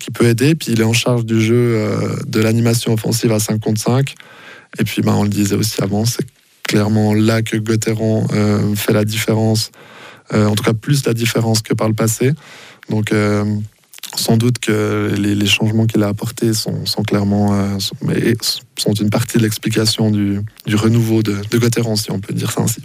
qui 0.00 0.10
peut 0.10 0.26
aider. 0.26 0.54
Puis 0.56 0.72
il 0.72 0.80
est 0.80 0.84
en 0.84 0.92
charge 0.92 1.24
du 1.24 1.40
jeu 1.40 1.88
de 2.26 2.40
l'animation 2.40 2.92
offensive 2.92 3.30
à 3.30 3.38
5 3.38 3.60
contre 3.60 3.80
5. 3.80 4.14
Et 4.78 4.84
puis 4.84 5.02
ben, 5.02 5.12
on 5.12 5.22
le 5.22 5.28
disait 5.28 5.54
aussi 5.54 5.80
avant, 5.82 6.04
c'est 6.04 6.26
clairement 6.64 7.14
là 7.14 7.42
que 7.42 7.56
Gauthieron 7.56 8.26
euh, 8.32 8.74
fait 8.74 8.92
la 8.92 9.04
différence, 9.04 9.70
euh, 10.32 10.46
en 10.46 10.54
tout 10.54 10.64
cas 10.64 10.72
plus 10.72 11.06
la 11.06 11.14
différence 11.14 11.62
que 11.62 11.74
par 11.74 11.88
le 11.88 11.94
passé. 11.94 12.32
Donc 12.90 13.12
euh, 13.12 13.44
sans 14.16 14.36
doute 14.36 14.58
que 14.58 15.14
les, 15.16 15.46
changements 15.46 15.86
qu'il 15.86 16.02
a 16.02 16.08
apportés 16.08 16.52
sont, 16.54 16.84
clairement 17.06 17.78
sont, 17.78 18.92
une 18.92 19.10
partie 19.10 19.38
de 19.38 19.42
l'explication 19.42 20.10
du, 20.10 20.40
renouveau 20.72 21.22
de, 21.22 21.36
de 21.50 21.96
si 21.96 22.10
on 22.10 22.20
peut 22.20 22.34
dire 22.34 22.50
ça 22.50 22.62
ainsi 22.62 22.80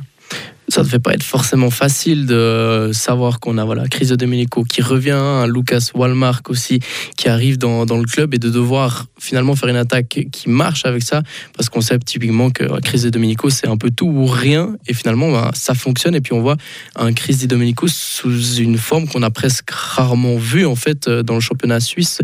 ça 0.70 0.82
ne 0.82 0.86
devait 0.86 1.00
pas 1.00 1.14
être 1.14 1.24
forcément 1.24 1.70
facile 1.70 2.26
de 2.26 2.92
savoir 2.94 3.40
qu'on 3.40 3.58
a 3.58 3.66
voilà 3.66 3.88
Chris 3.88 4.08
de 4.08 4.16
Domenico 4.16 4.64
qui 4.64 4.82
revient, 4.82 5.12
un 5.12 5.48
Lucas 5.48 5.90
Walmark 5.94 6.50
aussi 6.50 6.80
qui 7.18 7.28
arrive 7.28 7.58
dans, 7.58 7.86
le 7.86 8.06
club 8.06 8.34
et 8.34 8.38
de 8.38 8.50
devoir 8.50 9.08
finalement 9.20 9.56
faire 9.56 9.70
une 9.70 9.76
attaque 9.76 10.28
qui 10.32 10.50
marche 10.50 10.86
avec 10.86 11.04
ça 11.04 11.24
parce 11.56 11.70
qu'on 11.70 11.82
sait 11.82 11.98
typiquement 12.00 12.52
que 12.52 12.80
Chris 12.82 13.02
de 13.02 13.10
Domenico 13.10 13.50
c'est 13.50 13.68
un 13.68 13.78
peu 13.78 13.90
tout 13.90 14.08
ou 14.08 14.26
rien 14.26 14.76
et 14.88 14.94
finalement 14.94 15.32
bah, 15.32 15.52
ça 15.54 15.74
fonctionne 15.74 16.16
et 16.16 16.22
puis 16.22 16.34
on 16.34 16.42
voit 16.42 16.58
un 16.96 17.14
Chris 17.14 17.38
de 17.42 17.48
Domenico 17.48 17.88
sous 17.88 18.56
une 18.56 18.78
forme 18.78 19.08
qu'on 19.08 19.24
a 19.24 19.32
presque 19.32 19.72
rarement 19.72 20.38
vue 20.38 20.66
en 20.66 20.76
fait 20.76 21.10
dans 21.10 21.36
le 21.36 21.42
championnat 21.42 21.80
suisse 21.80 22.22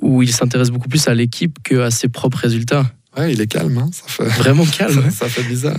où 0.00 0.22
il 0.22 0.32
s'intéresse 0.32 0.70
beaucoup 0.70 0.88
plus 0.88 1.08
à 1.08 1.14
l'équipe 1.14 1.58
qu'à 1.62 1.90
ses 1.90 2.08
propres 2.08 2.38
résultats. 2.38 2.86
Ouais, 3.16 3.32
il 3.32 3.40
est 3.40 3.46
calme. 3.46 3.78
Hein. 3.78 3.90
Ça 3.92 4.04
fait... 4.06 4.24
Vraiment 4.24 4.64
calme. 4.64 5.02
ça, 5.10 5.24
ça, 5.24 5.28
fait 5.28 5.42
bizarre. 5.42 5.78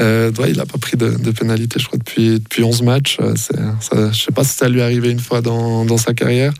Euh, 0.00 0.32
il 0.48 0.56
n'a 0.56 0.66
pas 0.66 0.78
pris 0.78 0.96
de, 0.96 1.30
pénalité, 1.30 1.78
je 1.78 1.86
crois, 1.86 1.98
depuis, 1.98 2.40
depuis 2.40 2.64
11 2.64 2.82
matchs. 2.82 3.18
Euh, 3.20 3.34
ça, 3.36 3.54
je 3.90 4.00
ne 4.00 4.12
sais 4.12 4.32
pas 4.32 4.44
si 4.44 4.56
ça 4.56 4.68
lui 4.68 4.80
est 4.80 4.82
arrivé 4.82 5.10
une 5.10 5.20
fois 5.20 5.40
dans, 5.40 5.84
dans 5.84 5.98
sa 5.98 6.14
carrière. 6.14 6.52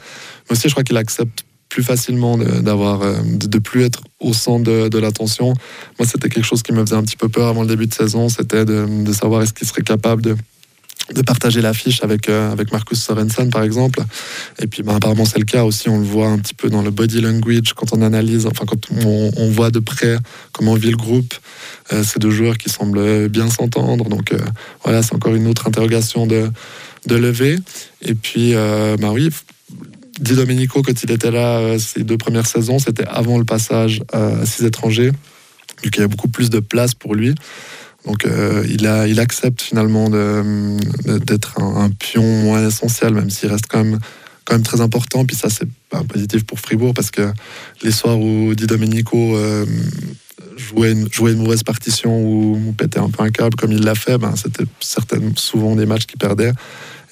Mais 0.48 0.56
aussi, 0.56 0.68
je 0.68 0.74
crois 0.74 0.84
qu'il 0.84 0.96
accepte 0.96 1.44
plus 1.68 1.82
facilement 1.82 2.36
d'avoir 2.36 3.00
euh, 3.00 3.16
de, 3.24 3.46
de, 3.46 3.58
plus 3.58 3.84
être 3.84 4.02
au 4.20 4.34
centre 4.34 4.64
de, 4.64 4.88
de 4.88 4.98
l'attention. 4.98 5.54
Moi, 5.98 6.06
c'était 6.06 6.28
quelque 6.28 6.44
chose 6.44 6.62
qui 6.62 6.72
me 6.72 6.84
faisait 6.84 6.96
un 6.96 7.02
petit 7.02 7.16
peu 7.16 7.28
peur 7.28 7.48
avant 7.48 7.62
le 7.62 7.68
début 7.68 7.86
de 7.86 7.94
saison. 7.94 8.28
C'était 8.28 8.64
de, 8.64 8.86
de 9.04 9.12
savoir 9.12 9.42
est-ce 9.42 9.54
qu'il 9.54 9.66
serait 9.66 9.82
capable 9.82 10.22
de 10.22 10.36
de 11.14 11.22
partager 11.22 11.60
l'affiche 11.60 12.02
avec, 12.02 12.28
euh, 12.28 12.52
avec 12.52 12.72
Marcus 12.72 13.02
Sorensen, 13.02 13.50
par 13.50 13.62
exemple. 13.62 14.00
Et 14.60 14.66
puis, 14.66 14.82
ben, 14.82 14.96
apparemment, 14.96 15.24
c'est 15.24 15.38
le 15.38 15.44
cas 15.44 15.64
aussi. 15.64 15.88
On 15.88 15.98
le 15.98 16.04
voit 16.04 16.28
un 16.28 16.38
petit 16.38 16.54
peu 16.54 16.70
dans 16.70 16.82
le 16.82 16.90
body 16.90 17.20
language 17.20 17.74
quand 17.74 17.92
on 17.92 18.02
analyse, 18.02 18.46
enfin, 18.46 18.64
quand 18.66 18.90
on, 19.04 19.50
voit 19.50 19.70
de 19.70 19.80
près 19.80 20.16
comment 20.52 20.74
vit 20.74 20.90
le 20.90 20.96
groupe. 20.96 21.34
Euh, 21.92 22.02
ces 22.02 22.18
deux 22.18 22.30
joueurs 22.30 22.56
qui 22.56 22.68
semblent 22.68 23.28
bien 23.28 23.50
s'entendre. 23.50 24.08
Donc, 24.08 24.32
euh, 24.32 24.38
voilà, 24.84 25.02
c'est 25.02 25.14
encore 25.14 25.34
une 25.34 25.46
autre 25.46 25.66
interrogation 25.66 26.26
de, 26.26 26.50
de 27.06 27.16
lever. 27.16 27.58
Et 28.00 28.14
puis, 28.14 28.54
ben 28.54 29.10
oui, 29.10 29.30
Di 30.20 30.34
Domenico, 30.34 30.82
quand 30.82 31.02
il 31.02 31.10
était 31.10 31.30
là 31.30 31.78
ces 31.78 32.04
deux 32.04 32.18
premières 32.18 32.46
saisons, 32.46 32.78
c'était 32.78 33.06
avant 33.06 33.38
le 33.38 33.44
passage 33.44 34.02
à 34.12 34.46
six 34.46 34.64
étrangers. 34.64 35.10
Donc, 35.10 35.96
il 35.96 36.00
y 36.00 36.04
a 36.04 36.08
beaucoup 36.08 36.28
plus 36.28 36.48
de 36.48 36.60
place 36.60 36.94
pour 36.94 37.14
lui. 37.14 37.34
Donc 38.06 38.24
euh, 38.24 38.64
il, 38.68 38.86
a, 38.86 39.06
il 39.06 39.20
accepte 39.20 39.62
finalement 39.62 40.08
d'être 40.10 41.60
un, 41.60 41.90
pion 41.90 42.22
moins 42.42 42.66
essentiel, 42.66 43.14
même 43.14 43.30
s'il 43.30 43.48
reste 43.48 43.66
quand 43.68 43.84
même, 43.84 43.98
quand 44.44 44.54
même 44.54 44.64
très 44.64 44.80
important. 44.80 45.24
Puis 45.24 45.36
ça, 45.36 45.48
c'est 45.50 45.68
positif 46.08 46.44
pour 46.44 46.58
Fribourg 46.58 46.94
parce 46.94 47.10
que 47.10 47.32
les 47.82 47.92
soirs 47.92 48.18
où 48.18 48.54
Di 48.54 48.66
Domenico 48.66 49.36
euh, 49.36 49.64
jouait, 50.56 50.92
une, 50.92 51.08
mauvaise 51.36 51.62
partition 51.62 52.20
ou, 52.20 52.74
pétait 52.76 52.98
un 52.98 53.08
peu 53.08 53.22
un 53.22 53.30
câble 53.30 53.54
comme 53.56 53.72
il 53.72 53.84
l'a 53.84 53.94
fait, 53.94 54.18
ben, 54.18 54.34
c'était 54.36 54.64
souvent 55.36 55.76
des 55.76 55.86
matchs 55.86 56.06
qu'il 56.06 56.18
perdait. 56.18 56.52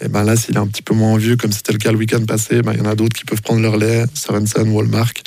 Et 0.03 0.09
ben 0.09 0.25
là, 0.25 0.35
s'il 0.35 0.57
est 0.57 0.59
un 0.61 0.67
petit 0.67 0.83
peu 0.83 0.95
moins 0.95 1.19
vieux, 1.19 1.37
comme 1.37 1.53
c'était 1.53 1.73
le 1.73 1.79
cas 1.79 1.93
le 1.93 1.99
week-end 1.99 2.25
passé, 2.25 2.63
ben, 2.63 2.73
il 2.73 2.79
y 2.79 2.83
en 2.83 2.87
a 2.87 2.95
d'autres 2.95 3.17
qui 3.17 3.25
peuvent 3.25 3.43
prendre 3.43 3.61
leur 3.61 3.77
lait, 3.77 4.05
Sorensen, 4.15 4.69
Wallmark. 4.71 5.23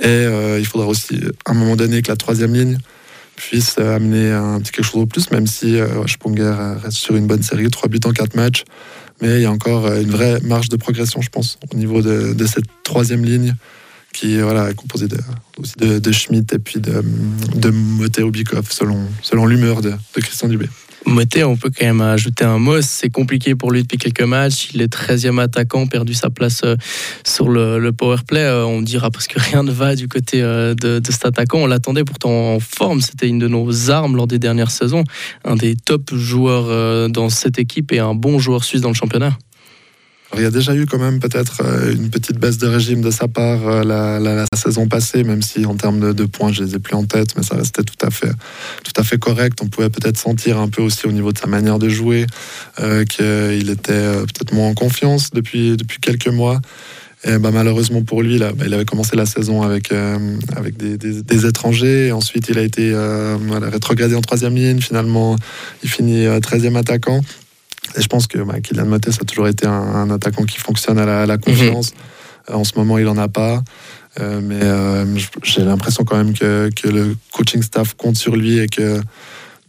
Et 0.00 0.06
euh, 0.06 0.58
il 0.58 0.66
faudra 0.66 0.86
aussi, 0.86 1.20
à 1.44 1.50
un 1.50 1.54
moment 1.54 1.76
donné, 1.76 2.00
que 2.00 2.08
la 2.08 2.16
troisième 2.16 2.54
ligne 2.54 2.78
puisse 3.36 3.78
amener 3.78 4.30
un 4.30 4.60
petit 4.60 4.72
quelque 4.72 4.84
chose 4.84 5.00
de 5.00 5.06
plus, 5.06 5.30
même 5.30 5.46
si 5.46 5.78
euh, 5.78 6.06
Sponger 6.06 6.54
reste 6.82 6.96
sur 6.96 7.16
une 7.16 7.26
bonne 7.26 7.42
série, 7.42 7.68
3 7.68 7.88
buts 7.88 8.00
en 8.04 8.12
4 8.12 8.36
matchs. 8.36 8.64
Mais 9.20 9.36
il 9.36 9.42
y 9.42 9.46
a 9.46 9.52
encore 9.52 9.86
euh, 9.86 10.00
une 10.00 10.10
vraie 10.10 10.40
marge 10.40 10.68
de 10.68 10.76
progression, 10.76 11.20
je 11.20 11.30
pense, 11.30 11.58
au 11.72 11.76
niveau 11.76 12.02
de, 12.02 12.46
cette 12.46 12.66
troisième 12.82 13.24
ligne 13.24 13.54
qui 14.12 14.38
voilà, 14.40 14.70
est 14.70 14.74
composée 14.74 15.08
de, 15.08 15.18
aussi 15.56 15.74
de, 15.78 16.12
Schmidt 16.12 16.54
et 16.54 16.58
puis 16.58 16.80
de, 16.80 17.02
de 17.54 17.70
Moté 17.70 18.22
selon, 18.68 19.08
selon 19.22 19.46
l'humeur 19.46 19.80
de 19.80 19.94
Christian 20.16 20.48
Dubé. 20.48 20.68
Moté, 21.06 21.42
on 21.44 21.56
peut 21.56 21.70
quand 21.76 21.84
même 21.84 22.00
ajouter 22.00 22.44
un 22.44 22.58
mot. 22.58 22.80
C'est 22.80 23.10
compliqué 23.10 23.54
pour 23.54 23.70
lui 23.70 23.82
depuis 23.82 23.98
quelques 23.98 24.22
matchs. 24.22 24.70
Il 24.72 24.80
est 24.80 24.92
13e 24.92 25.40
attaquant, 25.40 25.86
perdu 25.86 26.14
sa 26.14 26.30
place 26.30 26.62
euh, 26.64 26.76
sur 27.24 27.48
le, 27.48 27.90
power 27.92 28.18
play. 28.26 28.40
Euh, 28.40 28.64
on 28.64 28.82
dira 28.82 29.10
parce 29.10 29.26
que 29.26 29.38
rien 29.50 29.62
ne 29.62 29.72
va 29.72 29.96
du 29.96 30.08
côté 30.08 30.42
euh, 30.42 30.74
de, 30.74 31.00
de 31.00 31.12
cet 31.12 31.24
attaquant. 31.24 31.58
On 31.58 31.66
l'attendait 31.66 32.04
pourtant 32.04 32.54
en 32.54 32.60
forme. 32.60 33.00
C'était 33.00 33.28
une 33.28 33.38
de 33.38 33.48
nos 33.48 33.90
armes 33.90 34.16
lors 34.16 34.26
des 34.26 34.38
dernières 34.38 34.70
saisons. 34.70 35.04
Un 35.44 35.56
des 35.56 35.74
top 35.76 36.14
joueurs 36.14 37.08
dans 37.08 37.28
cette 37.28 37.58
équipe 37.58 37.92
et 37.92 37.98
un 37.98 38.14
bon 38.14 38.38
joueur 38.38 38.64
suisse 38.64 38.80
dans 38.80 38.88
le 38.88 38.94
championnat 38.94 39.36
il 40.34 40.42
y 40.42 40.46
a 40.46 40.50
déjà 40.50 40.74
eu 40.74 40.86
quand 40.86 40.98
même 40.98 41.20
peut-être 41.20 41.62
euh, 41.62 41.92
une 41.92 42.08
petite 42.08 42.38
baisse 42.38 42.58
de 42.58 42.66
régime 42.66 43.02
de 43.02 43.10
sa 43.10 43.28
part 43.28 43.68
euh, 43.68 43.82
la, 43.84 44.44
saison 44.56 44.88
passée, 44.88 45.24
même 45.24 45.42
si 45.42 45.66
en 45.66 45.74
termes 45.74 46.14
de, 46.14 46.24
points, 46.24 46.52
je 46.52 46.62
les 46.62 46.74
ai 46.76 46.78
plus 46.78 46.94
en 46.94 47.04
tête, 47.04 47.36
mais 47.36 47.42
ça 47.42 47.56
restait 47.56 47.82
tout 47.82 48.06
à 48.06 48.10
fait, 48.10 48.30
tout 48.84 48.92
à 48.96 49.02
fait 49.02 49.18
correct. 49.18 49.58
On 49.62 49.66
pouvait 49.66 49.90
peut-être 49.90 50.16
sentir 50.16 50.58
un 50.58 50.68
peu 50.68 50.82
aussi 50.82 51.06
au 51.06 51.12
niveau 51.12 51.32
de 51.32 51.38
sa 51.38 51.46
manière 51.46 51.78
de 51.78 51.88
jouer 51.88 52.26
euh, 52.80 53.04
qu'il 53.04 53.70
était 53.70 54.12
peut-être 54.12 54.52
moins 54.54 54.68
en 54.68 54.74
confiance 54.74 55.30
depuis, 55.32 55.76
depuis 55.76 55.98
quelques 55.98 56.28
mois. 56.28 56.60
Bah, 57.24 57.52
malheureusement 57.52 58.02
pour 58.02 58.20
lui, 58.20 58.38
bah, 58.38 58.50
il 58.66 58.74
avait 58.74 58.84
commencé 58.84 59.14
la 59.14 59.26
saison 59.26 59.62
avec, 59.62 59.92
avec 60.56 60.76
des, 60.76 61.46
étrangers. 61.46 62.08
Et 62.08 62.12
ensuite, 62.12 62.48
il 62.48 62.58
a 62.58 62.62
été 62.62 62.92
rétrogradé 63.70 64.16
en 64.16 64.20
troisième 64.20 64.56
ligne. 64.56 64.80
Finalement, 64.80 65.36
il 65.84 65.88
finit 65.88 66.26
13e 66.26 66.76
attaquant. 66.76 67.20
Et 67.96 68.02
je 68.02 68.08
pense 68.08 68.26
que 68.26 68.38
bah, 68.38 68.60
Kylian 68.60 68.86
Motet, 68.86 69.12
ça 69.12 69.20
a 69.22 69.24
toujours 69.24 69.48
été 69.48 69.66
un, 69.66 70.10
attaquant 70.10 70.44
qui 70.44 70.58
fonctionne 70.58 70.98
à 70.98 71.26
la, 71.26 71.38
confiance. 71.38 71.92
Mhm. 72.48 72.54
En 72.54 72.64
ce 72.64 72.72
moment, 72.76 72.98
il 72.98 73.04
n'en 73.04 73.18
a 73.18 73.28
pas. 73.28 73.62
Euh, 74.20 74.40
mais 74.42 74.60
euh, 74.62 75.06
j'ai 75.42 75.64
l'impression 75.64 76.04
quand 76.04 76.16
même 76.16 76.34
que, 76.34 76.70
que, 76.76 76.88
le 76.88 77.16
coaching 77.32 77.62
staff 77.62 77.94
compte 77.94 78.16
sur 78.16 78.36
lui 78.36 78.58
et 78.58 78.68
que 78.68 79.00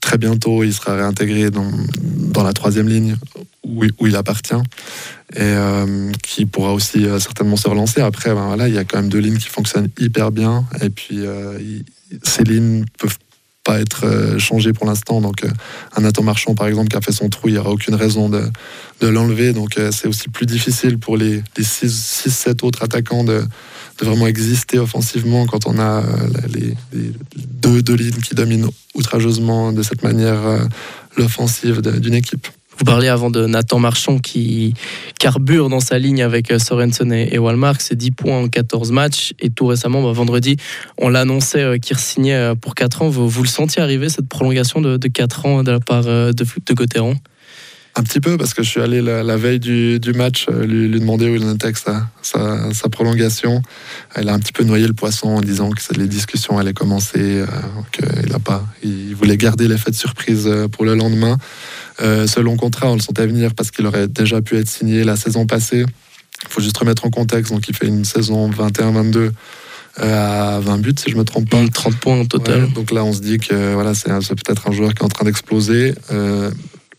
très 0.02 0.18
bientôt, 0.18 0.64
il 0.64 0.74
sera 0.74 0.96
réintégré 0.96 1.50
dans, 1.50 1.72
dans 2.02 2.44
la 2.44 2.52
troisième 2.52 2.90
ligne 2.90 3.16
où, 3.64 3.86
où 4.00 4.08
il 4.08 4.16
appartient 4.18 4.54
et 5.34 5.40
euh, 5.40 6.12
qui 6.22 6.46
pourra 6.46 6.74
aussi 6.74 7.06
certainement 7.20 7.56
se 7.56 7.70
relancer. 7.70 8.02
Après, 8.02 8.34
ben, 8.34 8.48
voilà, 8.48 8.68
il 8.68 8.74
y 8.74 8.78
a 8.78 8.84
quand 8.84 8.98
même 8.98 9.10
deux 9.10 9.20
lignes 9.20 9.38
qui 9.38 9.48
fonctionnent 9.48 9.90
hyper 9.98 10.32
bien 10.32 10.66
et 10.82 10.90
puis 10.90 11.20
ces 12.24 12.44
lignes 12.44 12.84
peuvent 13.00 13.18
pas 13.64 13.80
être 13.80 14.06
euh, 14.06 14.38
changé 14.38 14.74
pour 14.74 14.86
l'instant. 14.86 15.22
Donc, 15.22 15.44
euh, 15.44 15.50
un 15.96 16.02
Nathan 16.02 16.24
Marchand, 16.24 16.56
par 16.56 16.68
exemple, 16.68 16.90
qui 16.90 16.98
a 16.98 17.02
fait 17.02 17.12
son 17.12 17.30
trou, 17.30 17.48
il 17.48 17.54
n'y 17.54 17.58
aura 17.58 17.72
aucune 17.72 17.96
raison 17.96 18.30
de, 18.30 18.44
l'enlever. 19.02 19.54
Donc, 19.54 19.78
euh, 19.78 19.92
c'est 19.92 20.08
aussi 20.08 20.30
plus 20.30 20.46
difficile 20.46 20.98
pour 20.98 21.18
les 21.18 21.42
6-7 21.58 22.64
autres 22.64 22.84
attaquants 22.84 23.24
de, 23.24 23.44
de, 24.00 24.06
vraiment 24.06 24.28
exister 24.28 24.80
offensivement 24.80 25.46
quand 25.46 25.68
on 25.68 25.78
a 25.78 26.04
les, 26.54 26.74
deux, 27.36 27.82
deux 27.82 27.96
lignes 27.96 28.22
qui 28.22 28.34
dominent 28.34 28.70
outrageusement 28.96 29.74
de 29.74 29.84
cette 29.84 30.04
manière 30.04 30.40
l'offensive 31.18 31.82
d'une 31.82 32.14
équipe. 32.14 32.48
Vous 32.78 32.86
parliez 32.86 33.08
avant 33.08 33.30
de 33.30 33.46
Nathan 33.46 33.80
Marchand 33.80 34.18
qui 34.18 34.74
carbure 35.20 35.70
dans 35.70 35.80
sa 35.80 36.00
ligne 36.00 36.24
avec 36.24 36.52
euh, 36.52 36.60
Sorensen 36.60 37.12
et, 37.14 37.38
Walmark. 37.38 37.82
C'est 37.82 37.96
10 37.96 38.12
points 38.12 38.40
en 38.40 38.48
14 38.48 38.92
matchs. 38.92 39.34
Et 39.40 39.50
tout 39.50 39.68
récemment, 39.68 40.02
bah, 40.04 40.12
vendredi, 40.12 40.58
on 40.98 41.10
l'annonçait 41.10 41.62
euh, 41.62 41.78
qu'il 41.78 41.98
signait 41.98 42.34
euh, 42.34 42.56
pour 42.56 42.76
4 42.76 43.04
ans. 43.04 43.10
Vous, 43.10 43.30
vous, 43.30 43.44
le 43.44 43.48
sentiez 43.48 43.82
arriver, 43.82 44.10
cette 44.10 44.28
prolongation 44.28 44.82
de, 44.82 44.98
4 44.98 45.46
ans 45.46 45.64
de 45.64 45.72
la 45.72 45.80
part 45.80 46.04
de, 46.04 46.34
de 46.34 46.74
Gauthieron 46.74 47.16
un 47.96 48.04
petit 48.04 48.20
peu 48.20 48.38
parce 48.38 48.54
que 48.54 48.64
je 48.64 48.70
suis 48.70 48.82
allé 48.82 49.02
la, 49.02 49.38
veille 49.38 49.60
du, 49.60 50.00
match 50.16 50.48
lui, 50.50 50.90
demander 50.90 51.30
où 51.30 51.36
il 51.36 51.44
en 51.44 51.54
était 51.54 51.72
sa, 51.74 52.08
sa, 52.22 52.90
prolongation. 52.90 53.62
Elle 54.16 54.30
a 54.30 54.34
un 54.34 54.40
petit 54.40 54.52
peu 54.52 54.64
noyé 54.64 54.88
le 54.88 54.94
poisson 54.94 55.30
en 55.30 55.42
disant 55.42 55.70
que 55.70 55.82
les 55.96 56.08
discussions 56.08 56.58
allaient 56.58 56.74
commencer, 56.74 57.44
qu'il 57.92 58.34
a 58.34 58.40
pas, 58.40 58.66
il 58.84 59.14
voulait 59.16 59.38
garder 59.38 59.68
l'effet 59.68 59.92
de 59.92 59.96
surprise 59.96 60.50
pour 60.72 60.86
le 60.86 60.96
lendemain. 60.96 61.38
Euh, 62.02 62.28
ce 62.28 62.40
long 62.40 62.58
contrat, 62.58 62.90
on 62.90 62.96
le 62.96 63.02
sentait 63.02 63.28
venir 63.28 63.54
parce 63.54 63.72
qu'il 63.72 63.86
aurait 63.86 64.08
déjà 64.08 64.42
pu 64.42 64.58
être 64.58 64.68
signé 64.68 65.04
la 65.04 65.16
saison 65.16 65.46
passée. 65.46 65.86
Il 66.44 66.50
faut 66.50 66.62
juste 66.62 66.78
remettre 66.78 67.06
en 67.06 67.10
contexte. 67.10 67.52
Donc, 67.52 67.68
il 67.68 67.76
fait 67.76 67.88
une 67.88 68.06
saison 68.06 68.50
21-22 68.50 69.32
euh, 70.00 70.56
à 70.56 70.60
20 70.60 70.78
buts, 70.80 70.96
si 70.98 71.12
je 71.12 71.16
ne 71.16 71.20
me 71.20 71.26
trompe 71.26 71.50
pas. 71.50 71.64
30 71.72 71.96
points 71.98 72.22
au 72.22 72.26
total. 72.26 72.72
donc 72.74 72.92
là, 72.92 73.04
on 73.04 73.14
se 73.14 73.22
dit 73.22 73.38
que 73.38 73.74
voilà, 73.74 73.94
c'est 73.94 74.10
peut-être 74.10 74.68
un 74.68 74.72
joueur 74.72 74.94
qui 74.94 75.02
est 75.02 75.06
en 75.06 75.10
train 75.10 75.26
d'exploser. 75.26 75.94
Euh, 76.12 76.52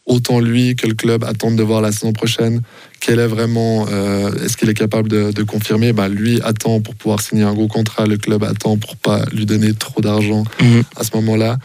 autant 0.07 0.41
lui 0.41 0.77
que 0.77 0.87
le 0.87 0.95
club 0.95 1.25
attendent 1.25 1.57
de 1.57 1.63
voir 1.63 1.81
la 1.81 1.93
saison 1.93 2.13
prochaine 2.13 2.61
quel 3.05 3.19
est 3.19 3.27
vraiment, 3.27 3.87
euh, 3.91 4.33
est-ce 4.43 4.57
qu'il 4.57 4.71
est 4.71 4.75
capable 4.75 5.11
de, 5.11 5.43
confirmer? 5.43 5.93
Bah, 5.93 6.09
Lui 6.09 6.41
attend 6.43 6.81
pour 6.81 6.95
pouvoir 6.95 7.21
signer 7.21 7.43
un 7.43 7.53
gros 7.53 7.69
contrat, 7.69 8.07
le 8.07 8.17
club 8.17 8.43
attend 8.45 8.79
pour 8.79 8.97
pas 8.97 9.27
lui 9.31 9.45
donner 9.45 9.75
trop 9.75 10.01
d'argent 10.01 10.45
mhm. 10.63 10.85
à 10.97 11.05
ce 11.05 11.11
moment-là. 11.17 11.59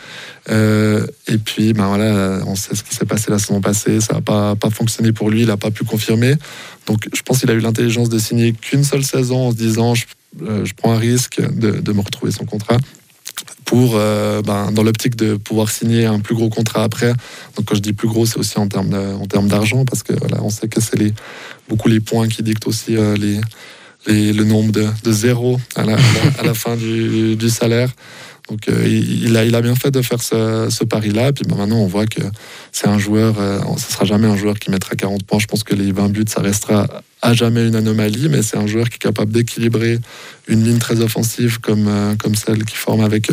Euh, 0.49 1.07
et 1.27 1.37
puis, 1.37 1.71
bah, 1.71 1.85
voilà, 1.87 2.41
on 2.45 2.55
sait 2.55 2.75
ce 2.75 2.83
qui 2.83 2.93
s'est 2.93 3.05
passé 3.05 3.31
la 3.31 3.39
saison 3.39 3.61
passée, 3.61 4.01
ça 4.01 4.15
n'a 4.15 4.21
pas, 4.21 4.55
pas 4.57 4.69
fonctionné 4.69 5.13
pour 5.13 5.29
lui, 5.29 5.41
il 5.41 5.47
n'a 5.47 5.55
pas 5.55 5.71
pu 5.71 5.85
confirmer. 5.85 6.33
Donc, 6.87 7.07
je 7.13 7.21
pense 7.21 7.39
qu'il 7.39 7.49
a 7.49 7.53
eu 7.53 7.61
l'intelligence 7.61 8.09
de 8.09 8.19
signer 8.19 8.51
qu'une 8.51 8.83
seule 8.83 9.05
saison 9.05 9.47
en 9.47 9.51
se 9.51 9.55
disant, 9.55 9.95
je, 9.95 10.07
euh, 10.41 10.65
prends 10.75 10.91
un 10.91 10.99
risque 10.99 11.39
de, 11.39 11.71
de 11.79 11.91
me 11.93 12.01
retrouver 12.01 12.33
son 12.33 12.43
contrat 12.43 12.77
pour, 13.65 13.91
euh, 13.95 14.41
ben, 14.41 14.71
dans 14.71 14.83
l'optique 14.83 15.15
de 15.15 15.35
pouvoir 15.35 15.69
signer 15.69 16.05
un 16.05 16.19
plus 16.19 16.35
gros 16.35 16.49
contrat 16.49 16.83
après. 16.83 17.13
Donc 17.55 17.65
quand 17.65 17.75
je 17.75 17.81
dis 17.81 17.93
plus 17.93 18.07
gros, 18.07 18.25
c'est 18.25 18.37
aussi 18.37 18.57
en 18.57 18.67
termes 18.67 18.93
en 18.93 19.25
termes 19.25 19.47
d'argent, 19.47 19.85
parce 19.85 20.03
que 20.03 20.13
on 20.41 20.49
sait 20.49 20.67
que 20.67 20.81
c'est 20.81 20.97
les, 20.97 21.13
beaucoup 21.67 21.87
les 21.87 21.99
points 21.99 22.27
qui 22.27 22.43
dictent 22.43 22.67
aussi 22.67 22.97
euh, 22.97 23.15
les, 23.15 24.33
le 24.33 24.43
nombre 24.43 24.71
de, 24.71 24.87
de 25.03 25.11
zéros 25.11 25.59
à 25.75 25.83
la, 25.83 25.95
à 26.39 26.43
la, 26.43 26.53
fin 26.53 26.75
du, 26.75 27.35
du, 27.35 27.49
salaire. 27.49 27.89
Donc 28.49 28.67
euh, 28.67 28.87
il, 28.87 29.35
a, 29.37 29.61
bien 29.61 29.75
fait 29.75 29.91
de 29.91 30.01
faire 30.01 30.21
ce, 30.21 30.83
pari-là. 30.83 31.33
Puis 31.33 31.45
maintenant, 31.47 31.77
on 31.77 31.87
voit 31.87 32.05
que 32.05 32.21
c'est 32.71 32.87
un 32.87 32.97
joueur, 32.97 33.35
ce 33.35 33.71
ne 33.71 33.91
sera 33.91 34.05
jamais 34.05 34.27
un 34.27 34.37
joueur 34.37 34.57
qui 34.57 34.71
mettra 34.71 34.95
40 34.95 35.23
points. 35.25 35.39
Je 35.39 35.47
pense 35.47 35.63
que 35.63 35.75
les 35.75 35.91
20 35.91 36.09
buts, 36.09 36.25
ça 36.27 36.41
restera 36.41 36.87
à 37.21 37.33
jamais 37.33 37.67
une 37.67 37.75
anomalie, 37.75 38.27
mais 38.29 38.41
c'est 38.41 38.57
un 38.57 38.67
joueur 38.67 38.89
qui 38.89 38.95
est 38.95 38.99
capable 38.99 39.31
d'équilibrer 39.31 39.99
une 40.47 40.63
ligne 40.63 40.79
très 40.79 41.01
offensive 41.01 41.59
comme, 41.59 42.15
comme 42.17 42.35
celle 42.35 42.63
qui 42.63 42.75
forme 42.75 43.01
avec 43.01 43.29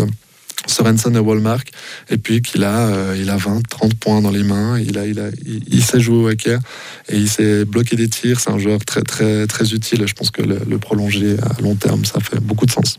Sorensen 0.67 1.15
et 1.17 1.19
Walmark, 1.19 1.71
et 2.11 2.19
puis 2.19 2.43
qu'il 2.43 2.65
a, 2.65 2.89
euh, 2.89 3.17
il 3.19 3.31
a 3.31 3.37
20, 3.37 3.67
30 3.69 3.95
points 3.95 4.21
dans 4.21 4.31
les 4.31 4.43
mains, 4.43 4.79
il, 4.79 5.83
sait 5.83 6.01
jouer 6.01 6.17
au 6.17 6.27
hacker, 6.27 6.61
et 7.09 7.17
il 7.17 7.29
sait 7.29 7.65
bloquer 7.65 7.97
des 7.97 8.09
tirs, 8.09 8.41
c'est 8.41 8.51
un 8.51 8.59
joueur 8.59 8.81
très 8.85 9.73
utile, 9.73 10.07
je 10.07 10.15
pense 10.15 10.31
que 10.31 10.43
le, 10.43 10.79
prolonger 10.79 11.37
à 11.43 11.61
long 11.63 11.75
terme, 11.75 12.05
ça 12.05 12.21
fait 12.21 12.41
beaucoup 12.41 12.67
de 12.67 12.71
sens. 12.71 12.99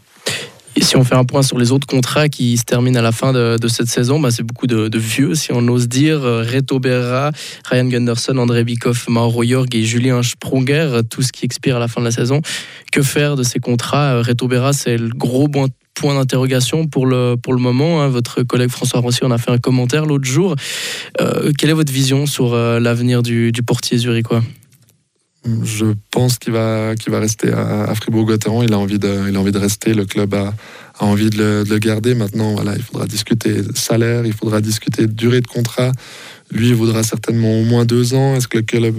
Et 0.77 0.83
si 0.83 0.95
on 0.95 1.03
fait 1.03 1.15
un 1.15 1.23
point 1.25 1.41
sur 1.41 1.57
les 1.57 1.71
autres 1.71 1.87
contrats 1.87 2.29
qui 2.29 2.55
se 2.55 2.63
terminent 2.63 2.99
à 2.99 3.01
la 3.01 3.11
fin 3.11 3.33
de, 3.33 3.67
cette 3.67 3.87
saison, 3.87 4.19
bah 4.19 4.29
c'est 4.29 4.43
beaucoup 4.43 4.67
de, 4.67 4.95
vieux, 4.95 5.33
si 5.33 5.51
on 5.51 5.67
ose 5.69 5.87
dire. 5.87 6.21
Reto 6.21 6.79
Berra, 6.79 7.31
Ryan 7.67 7.85
Gunderson, 7.85 8.37
André 8.37 8.63
Bikoff, 8.63 9.07
Mauro 9.09 9.43
Jorg 9.43 9.73
et 9.73 9.81
Julien 9.81 10.21
Sprunger, 10.21 10.99
tout 11.09 11.23
ce 11.23 11.31
qui 11.31 11.45
expire 11.45 11.77
à 11.77 11.79
la 11.79 11.87
fin 11.87 11.99
de 11.99 12.05
la 12.05 12.11
saison. 12.11 12.43
Que 12.91 13.01
faire 13.01 13.35
de 13.35 13.41
ces 13.41 13.59
contrats? 13.59 14.21
Reto 14.21 14.47
Berra, 14.47 14.71
c'est 14.71 14.97
le 14.97 15.09
gros 15.09 15.47
point 15.47 16.13
d'interrogation 16.13 16.85
pour 16.85 17.07
le, 17.07 17.37
pour 17.41 17.55
le 17.55 17.59
moment. 17.59 18.03
Hein. 18.03 18.09
Votre 18.09 18.43
collègue 18.43 18.69
François 18.69 18.99
Rossi 18.99 19.25
en 19.25 19.31
a 19.31 19.39
fait 19.39 19.49
un 19.49 19.57
commentaire 19.57 20.05
l'autre 20.05 20.25
jour. 20.25 20.55
quelle 21.57 21.71
est 21.71 21.73
votre 21.73 21.91
vision 21.91 22.27
sur 22.27 22.55
l'avenir 22.55 23.23
du, 23.23 23.51
du 23.51 23.63
portier 23.63 23.97
zurichois? 23.97 24.43
Je 25.63 25.85
pense 26.11 26.37
qu'il 26.37 26.53
va, 26.53 26.93
rester 27.09 27.51
à, 27.51 27.93
Fribourg-Gotteron. 27.95 28.63
Il, 28.63 28.73
a 28.73 28.79
envie 28.79 28.99
de, 28.99 29.57
rester. 29.57 29.93
Le 29.93 30.05
club 30.05 30.33
a, 30.33 30.53
envie 30.99 31.29
de 31.29 31.63
le, 31.67 31.77
garder. 31.79 32.15
Maintenant, 32.15 32.55
il 32.75 32.83
faudra 32.83 33.05
discuter 33.05 33.61
salaire, 33.75 34.25
il 34.25 34.33
faudra 34.33 34.61
discuter 34.61 35.07
durée 35.07 35.41
de 35.41 35.47
contrat. 35.47 35.91
Lui, 36.51 36.69
il 36.69 36.75
voudra 36.75 37.03
certainement 37.03 37.59
au 37.59 37.63
moins 37.63 37.85
deux 37.85 38.13
ans. 38.13 38.35
Est-ce 38.35 38.47
que 38.47 38.57
le 38.57 38.63
club 38.63 38.95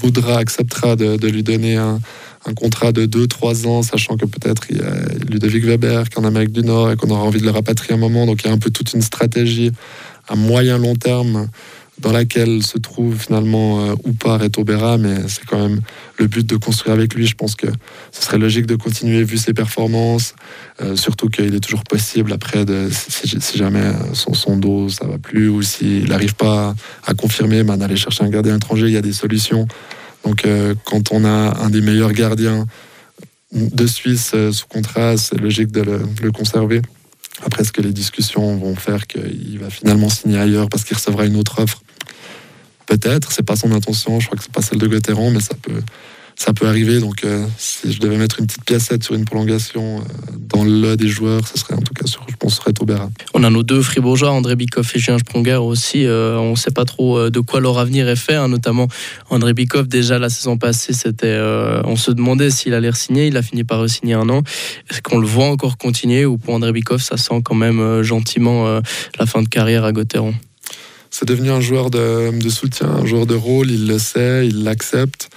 voudra, 0.00 0.38
acceptera 0.38 0.96
de, 0.96 1.26
lui 1.26 1.42
donner 1.42 1.76
un, 1.76 2.00
contrat 2.56 2.92
de 2.92 3.06
deux, 3.06 3.26
trois 3.26 3.66
ans, 3.66 3.82
sachant 3.82 4.16
que 4.16 4.24
peut-être 4.24 4.64
il 4.70 4.78
y 4.78 4.80
a 4.80 4.94
Ludovic 5.28 5.64
Weber 5.64 6.08
qui 6.08 6.16
est 6.16 6.18
en 6.18 6.24
Amérique 6.24 6.52
du 6.52 6.62
Nord 6.62 6.90
et 6.90 6.96
qu'on 6.96 7.10
aura 7.10 7.22
envie 7.22 7.40
de 7.40 7.44
le 7.44 7.50
rapatrier 7.50 7.94
un 7.94 7.98
moment. 7.98 8.26
Donc 8.26 8.42
il 8.42 8.48
y 8.48 8.50
a 8.50 8.52
un 8.52 8.58
peu 8.58 8.70
toute 8.70 8.92
une 8.94 9.02
stratégie 9.02 9.70
à 10.26 10.36
moyen 10.36 10.78
long 10.78 10.96
terme 10.96 11.48
dans 12.00 12.12
laquelle 12.12 12.62
se 12.62 12.78
trouve 12.78 13.18
finalement 13.18 13.84
euh, 13.84 13.94
ou 14.04 14.12
pas 14.12 14.38
Reto 14.38 14.64
Berra, 14.64 14.98
mais 14.98 15.28
c'est 15.28 15.44
quand 15.44 15.58
même 15.58 15.80
le 16.18 16.26
but 16.26 16.46
de 16.46 16.56
construire 16.56 16.94
avec 16.94 17.14
lui. 17.14 17.26
Je 17.26 17.34
pense 17.34 17.54
que 17.54 17.66
ce 18.12 18.22
serait 18.22 18.38
logique 18.38 18.66
de 18.66 18.76
continuer 18.76 19.22
vu 19.22 19.36
ses 19.36 19.52
performances, 19.52 20.34
euh, 20.80 20.96
surtout 20.96 21.28
qu'il 21.28 21.54
est 21.54 21.60
toujours 21.60 21.84
possible 21.84 22.32
après, 22.32 22.64
de, 22.64 22.88
si, 22.90 23.58
jamais 23.58 23.92
son, 24.12 24.56
dos 24.56 24.88
ça 24.88 25.06
va 25.06 25.18
plus 25.18 25.48
ou 25.48 25.62
s'il 25.62 26.08
n'arrive 26.08 26.34
pas 26.34 26.74
à, 27.06 27.14
confirmer, 27.14 27.62
ben, 27.62 27.76
d'aller 27.76 27.96
chercher 27.96 28.24
un 28.24 28.30
gardien 28.30 28.56
étranger, 28.56 28.86
il 28.86 28.92
y 28.92 28.96
a 28.96 29.02
des 29.02 29.12
solutions. 29.12 29.66
Donc 30.24 30.44
euh, 30.44 30.74
quand 30.84 31.12
on 31.12 31.24
a 31.24 31.58
un 31.60 31.70
des 31.70 31.80
meilleurs 31.80 32.12
gardiens 32.12 32.66
de 33.52 33.86
Suisse 33.86 34.34
sous 34.52 34.66
contrat, 34.66 35.16
c'est 35.16 35.38
logique 35.38 35.72
de 35.72 35.82
le, 35.82 36.00
le 36.22 36.30
conserver. 36.32 36.82
Après, 37.42 37.62
est-ce 37.62 37.72
que 37.72 37.80
les 37.80 37.92
discussions 37.92 38.56
vont 38.56 38.76
faire 38.76 39.06
qu'il 39.06 39.58
va 39.58 39.70
finalement 39.70 40.08
signer 40.08 40.38
ailleurs 40.38 40.68
parce 40.68 40.84
qu'il 40.84 40.96
recevra 40.96 41.26
une 41.26 41.36
autre 41.36 41.62
offre? 41.62 41.82
Peut-être, 42.90 43.30
c'est 43.30 43.44
pas 43.44 43.54
son 43.54 43.70
intention, 43.70 44.18
je 44.18 44.26
crois 44.26 44.36
que 44.36 44.42
c'est 44.42 44.52
pas 44.52 44.62
celle 44.62 44.80
de 44.80 44.88
Gauthieron, 44.88 45.30
mais 45.30 45.38
ça 45.38 45.54
peut, 45.54 45.80
ça 46.34 46.52
peut 46.52 46.66
arriver. 46.66 46.98
Donc, 46.98 47.22
euh, 47.22 47.46
si 47.56 47.92
je 47.92 48.00
devais 48.00 48.16
mettre 48.16 48.40
une 48.40 48.48
petite 48.48 48.64
piècette 48.64 49.04
sur 49.04 49.14
une 49.14 49.24
prolongation 49.24 50.00
euh, 50.00 50.32
dans 50.36 50.64
le 50.64 50.96
des 50.96 51.06
joueurs, 51.06 51.46
ce 51.46 51.56
serait 51.56 51.74
en 51.74 51.82
tout 51.82 51.94
cas 51.94 52.06
sur, 52.06 52.26
je 52.28 52.34
pense, 52.34 52.56
serait. 52.56 52.72
On 53.32 53.44
a 53.44 53.50
nos 53.50 53.62
deux 53.62 53.80
fribourgeois, 53.80 54.32
André 54.32 54.56
Bikoff 54.56 54.96
et 54.96 54.98
Julien 54.98 55.18
Spronger 55.18 55.54
aussi. 55.54 56.04
Euh, 56.04 56.36
on 56.38 56.50
ne 56.50 56.56
sait 56.56 56.72
pas 56.72 56.84
trop 56.84 57.30
de 57.30 57.38
quoi 57.38 57.60
leur 57.60 57.78
avenir 57.78 58.08
est 58.08 58.16
fait, 58.16 58.34
hein, 58.34 58.48
notamment 58.48 58.88
André 59.28 59.54
Bikoff. 59.54 59.86
Déjà 59.86 60.18
la 60.18 60.30
saison 60.30 60.58
passée, 60.58 60.92
c'était, 60.92 61.38
on 61.84 61.94
se 61.94 62.10
demandait 62.10 62.50
s'il 62.50 62.74
allait 62.74 62.92
signer. 62.92 63.28
Il 63.28 63.36
a 63.36 63.42
fini 63.42 63.62
par 63.62 63.88
signer 63.88 64.14
un 64.14 64.28
an. 64.30 64.42
Est-ce 64.90 65.00
qu'on 65.00 65.18
le 65.18 65.28
voit 65.28 65.46
encore 65.46 65.78
continuer 65.78 66.24
ou 66.24 66.38
pour 66.38 66.54
André 66.54 66.72
Bikoff, 66.72 67.02
ça 67.02 67.16
sent 67.16 67.40
quand 67.44 67.54
même 67.54 68.02
gentiment 68.02 68.80
la 69.18 69.26
fin 69.26 69.42
de 69.42 69.48
carrière 69.48 69.84
à 69.84 69.92
Gauthieron? 69.92 70.34
C'est 71.10 71.26
devenu 71.26 71.50
un 71.50 71.60
joueur 71.60 71.90
de, 71.90 72.30
soutien, 72.48 72.88
un 72.88 73.04
joueur 73.04 73.26
de 73.26 73.34
rôle, 73.34 73.70
il 73.70 73.86
le 73.86 73.98
sait, 73.98 74.46
il 74.46 74.64
l'accepte. 74.64 75.28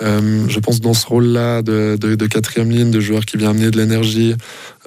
Euh, 0.00 0.48
je 0.48 0.60
pense 0.60 0.80
dans 0.80 0.94
ce 0.94 1.06
rôle-là 1.06 1.62
de, 1.62 2.26
quatrième 2.26 2.70
ligne, 2.70 2.90
de 2.90 3.00
joueur 3.00 3.24
qui 3.26 3.36
vient 3.36 3.50
amener 3.50 3.70
de 3.70 3.76
l'énergie, 3.76 4.34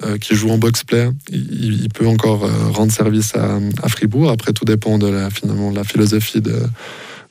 euh, 0.04 0.18
qui 0.18 0.34
joue 0.34 0.50
en 0.50 0.58
box-play, 0.58 1.10
il, 1.30 1.88
peut 1.94 2.06
encore 2.06 2.44
euh, 2.44 2.70
rendre 2.72 2.92
service 2.92 3.34
à, 3.36 3.58
à, 3.82 3.88
Fribourg. 3.88 4.30
Après, 4.30 4.52
tout 4.52 4.64
dépend 4.64 4.98
de 4.98 5.28
finalement, 5.30 5.70
de 5.70 5.76
la 5.76 5.84
philosophie 5.84 6.40
de, 6.40 6.56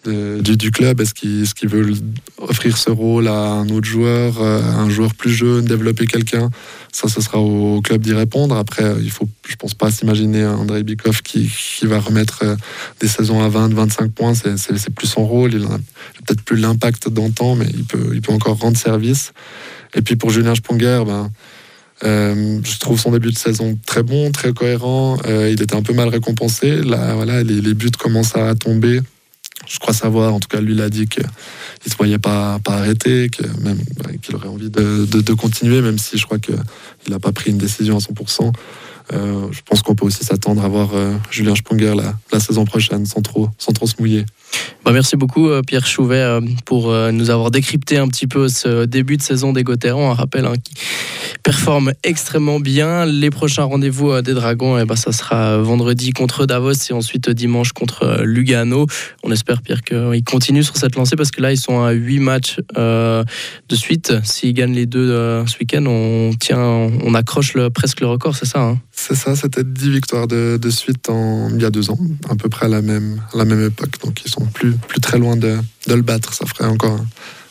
du, 0.05 0.71
club 0.71 1.01
Est-ce 1.01 1.13
qu'il 1.13 1.69
veut 1.69 1.93
offrir 2.37 2.77
ce 2.77 2.89
rôle 2.89 3.27
à 3.27 3.51
un 3.51 3.69
autre 3.69 3.87
joueur, 3.87 4.41
euh, 4.41 4.61
un 4.61 4.89
joueur 4.89 5.13
plus 5.13 5.31
jeune, 5.31 5.65
développer 5.65 6.07
quelqu'un? 6.07 6.49
Ça, 6.91 7.07
ce 7.07 7.21
sera 7.21 7.39
au, 7.39 7.81
club 7.81 8.01
d'y 8.01 8.13
répondre. 8.13 8.55
Après, 8.55 8.95
il 9.01 9.11
faut, 9.11 9.27
je 9.47 9.55
pense 9.55 9.73
pas 9.73 9.91
s'imaginer 9.91 10.45
André 10.45 10.83
Bikoff 10.83 11.21
qui, 11.21 11.49
va 11.83 11.99
remettre 11.99 12.39
euh, 12.43 12.55
des 12.99 13.07
saisons 13.07 13.43
à 13.43 13.49
20, 13.49 13.73
25 13.73 14.11
points. 14.11 14.33
C'est 14.33 14.89
plus 14.89 15.07
son 15.07 15.25
rôle. 15.25 15.53
Il 15.53 15.61
n'a 15.61 15.77
peut-être 16.25 16.41
plus 16.41 16.57
l'impact 16.57 17.09
d'antan, 17.09 17.55
mais 17.55 17.67
il 17.73 17.83
peut, 17.83 18.11
il 18.13 18.21
peut 18.21 18.33
encore 18.33 18.57
rendre 18.57 18.77
service. 18.77 19.33
Et 19.93 20.01
puis 20.01 20.15
pour 20.15 20.29
Julien 20.31 20.55
Sponger, 20.55 21.03
ben, 21.05 21.29
euh, 22.03 22.59
je 22.63 22.79
trouve 22.79 22.99
son 22.99 23.11
début 23.11 23.31
de 23.31 23.37
saison 23.37 23.77
très 23.85 24.01
bon, 24.01 24.31
très 24.31 24.53
cohérent. 24.53 25.17
il 25.27 25.61
était 25.61 25.75
un 25.75 25.83
peu 25.83 25.93
mal 25.93 26.09
récompensé. 26.09 26.81
Là, 26.81 27.13
voilà, 27.13 27.43
les 27.43 27.73
buts 27.73 27.91
commencent 27.97 28.35
à 28.35 28.55
tomber 28.55 29.01
je 29.67 29.79
crois 29.79 29.93
savoir, 29.93 30.33
en 30.33 30.39
tout 30.39 30.47
cas 30.47 30.61
lui 30.61 30.75
l'a 30.75 30.89
dit 30.89 31.07
qu'il 31.07 31.23
ne 31.23 31.91
se 31.91 31.95
voyait 31.97 32.19
pas, 32.19 32.59
pas 32.59 32.73
arrêter, 32.73 33.29
qu'il 33.29 34.35
aurait 34.35 34.47
envie 34.47 34.69
de, 34.69 35.05
de, 35.05 35.33
continuer, 35.33 35.81
même 35.81 35.97
si 35.97 36.17
je 36.17 36.25
crois 36.25 36.39
qu'il 36.39 36.55
n'a 37.09 37.19
pas 37.19 37.31
pris 37.31 37.51
une 37.51 37.57
décision 37.57 37.97
à 37.97 37.99
100%. 37.99 38.51
Euh, 39.13 39.47
je 39.51 39.61
pense 39.65 39.81
qu'on 39.81 39.95
peut 39.95 40.05
aussi 40.05 40.23
s'attendre 40.23 40.63
à 40.63 40.67
voir 40.67 40.89
euh, 40.93 41.13
Julien 41.29 41.55
Sponger 41.55 41.93
la, 41.95 42.39
saison 42.39 42.63
prochaine 42.65 43.05
sans 43.05 43.21
trop, 43.21 43.49
sans 43.57 43.73
trop 43.73 43.85
se 43.85 43.95
mouiller. 43.99 44.25
Bah, 44.85 44.91
merci 44.91 45.15
beaucoup 45.15 45.49
euh, 45.49 45.61
Pierre 45.61 45.85
Chouvet 45.85 46.39
pour 46.65 46.93
nous 47.11 47.29
avoir 47.29 47.51
décrypté 47.51 47.97
un 47.97 48.07
petit 48.07 48.27
peu 48.27 48.47
ce 48.47 48.85
début 48.85 49.17
de 49.17 49.21
saison 49.21 49.53
des 49.53 49.63
Gauthierans. 49.63 50.11
Un 50.11 50.13
rappel 50.13 50.45
hein, 50.45 50.53
qui 50.63 50.73
performe 51.43 51.93
extrêmement 52.03 52.59
bien. 52.59 53.05
Les 53.05 53.29
prochains 53.29 53.63
rendez-vous 53.63 54.21
des 54.21 54.33
Dragons, 54.33 54.77
eh 54.77 54.85
ben, 54.85 54.95
ça 54.95 55.11
sera 55.11 55.57
vendredi 55.57 56.11
contre 56.11 56.45
Davos 56.45 56.73
et 56.89 56.93
ensuite 56.93 57.29
dimanche 57.29 57.73
contre 57.73 58.21
Lugano. 58.23 58.85
On 59.23 59.31
espère 59.31 59.61
Pierre 59.61 59.81
qu'ils 59.81 60.23
continuent 60.23 60.63
sur 60.63 60.77
cette 60.77 60.95
lancée 60.95 61.15
parce 61.15 61.31
que 61.31 61.41
là 61.41 61.51
ils 61.51 61.59
sont 61.59 61.83
à 61.83 61.91
8 61.91 62.19
matchs 62.19 62.57
de 62.75 63.25
suite. 63.75 64.13
S'ils 64.23 64.53
gagnent 64.53 64.75
les 64.75 64.85
deux 64.85 65.09
ce 65.45 65.57
week-end, 65.59 65.85
on, 65.85 66.31
tient, 66.39 66.59
on 66.59 67.13
accroche 67.13 67.57
presque 67.73 68.01
le 68.01 68.07
record, 68.07 68.35
c'est 68.35 68.45
ça 68.45 68.61
hein? 68.61 68.79
C'est 69.01 69.15
ça, 69.15 69.35
c'était 69.35 69.63
10 69.63 69.89
victoires 69.89 70.27
de, 70.27 70.59
suite 70.69 71.09
en, 71.09 71.49
il 71.49 71.61
y 71.61 71.65
a 71.65 71.71
deux 71.71 71.89
ans, 71.89 71.97
à 72.29 72.35
peu 72.35 72.49
près 72.49 72.67
à 72.67 72.69
la 72.69 72.83
même, 72.83 73.19
la 73.33 73.45
même 73.45 73.65
époque. 73.65 73.99
Donc 74.03 74.21
ils 74.23 74.29
sont 74.29 74.45
plus, 74.45 74.73
plus 74.73 75.01
très 75.01 75.17
loin 75.17 75.35
de, 75.35 75.57
le 75.87 76.01
battre. 76.03 76.35
Ça 76.35 76.45
ferait 76.45 76.65
encore 76.65 76.93
un 76.93 77.05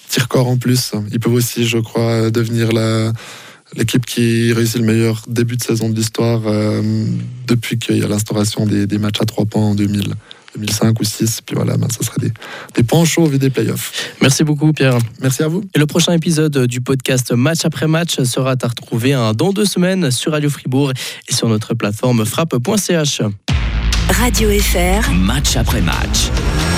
petit 0.08 0.20
record 0.20 0.46
en 0.46 0.56
plus. 0.56 0.92
Ils 1.10 1.18
peuvent 1.18 1.32
aussi, 1.32 1.66
je 1.66 1.78
crois, 1.78 2.30
devenir 2.30 2.70
la, 2.70 3.12
l'équipe 3.74 4.06
qui 4.06 4.52
réussit 4.52 4.78
le 4.78 4.84
meilleur 4.84 5.24
début 5.26 5.56
de 5.56 5.62
saison 5.62 5.88
de 5.88 5.96
l'histoire 5.96 6.42
euh, 6.46 6.82
depuis 7.48 7.80
qu'il 7.80 7.98
y 7.98 8.04
a 8.04 8.08
l'instauration 8.08 8.64
des, 8.64 8.86
des, 8.86 8.98
matchs 8.98 9.20
à 9.20 9.24
trois 9.24 9.44
points 9.44 9.70
en 9.70 9.74
2000. 9.74 10.14
2005 10.56 11.00
ou 11.00 11.04
6. 11.04 11.40
Puis 11.42 11.56
voilà, 11.56 11.76
ben, 11.76 11.88
ça 11.90 12.04
serait 12.04 12.20
des, 12.20 12.32
des 12.74 12.82
points 12.82 13.04
chauds 13.04 13.26
vu 13.26 13.38
des 13.38 13.50
playoffs. 13.50 14.14
Merci 14.20 14.44
beaucoup, 14.44 14.72
Pierre. 14.72 14.98
Merci 15.20 15.42
à 15.42 15.48
vous. 15.48 15.62
Et 15.74 15.78
le 15.78 15.86
prochain 15.86 16.12
épisode 16.12 16.66
du 16.66 16.80
podcast 16.80 17.32
Match 17.32 17.64
après 17.64 17.86
match 17.86 18.20
sera 18.22 18.54
à 18.60 18.68
retrouver 18.68 19.12
dans 19.36 19.52
deux 19.52 19.64
semaines 19.64 20.10
sur 20.10 20.32
Radio 20.32 20.50
Fribourg 20.50 20.92
et 21.28 21.34
sur 21.34 21.48
notre 21.48 21.74
plateforme 21.74 22.24
frappe.ch. 22.24 23.22
Radio 24.10 24.50
FR. 24.50 25.12
Match 25.12 25.56
après 25.56 25.80
match. 25.80 26.30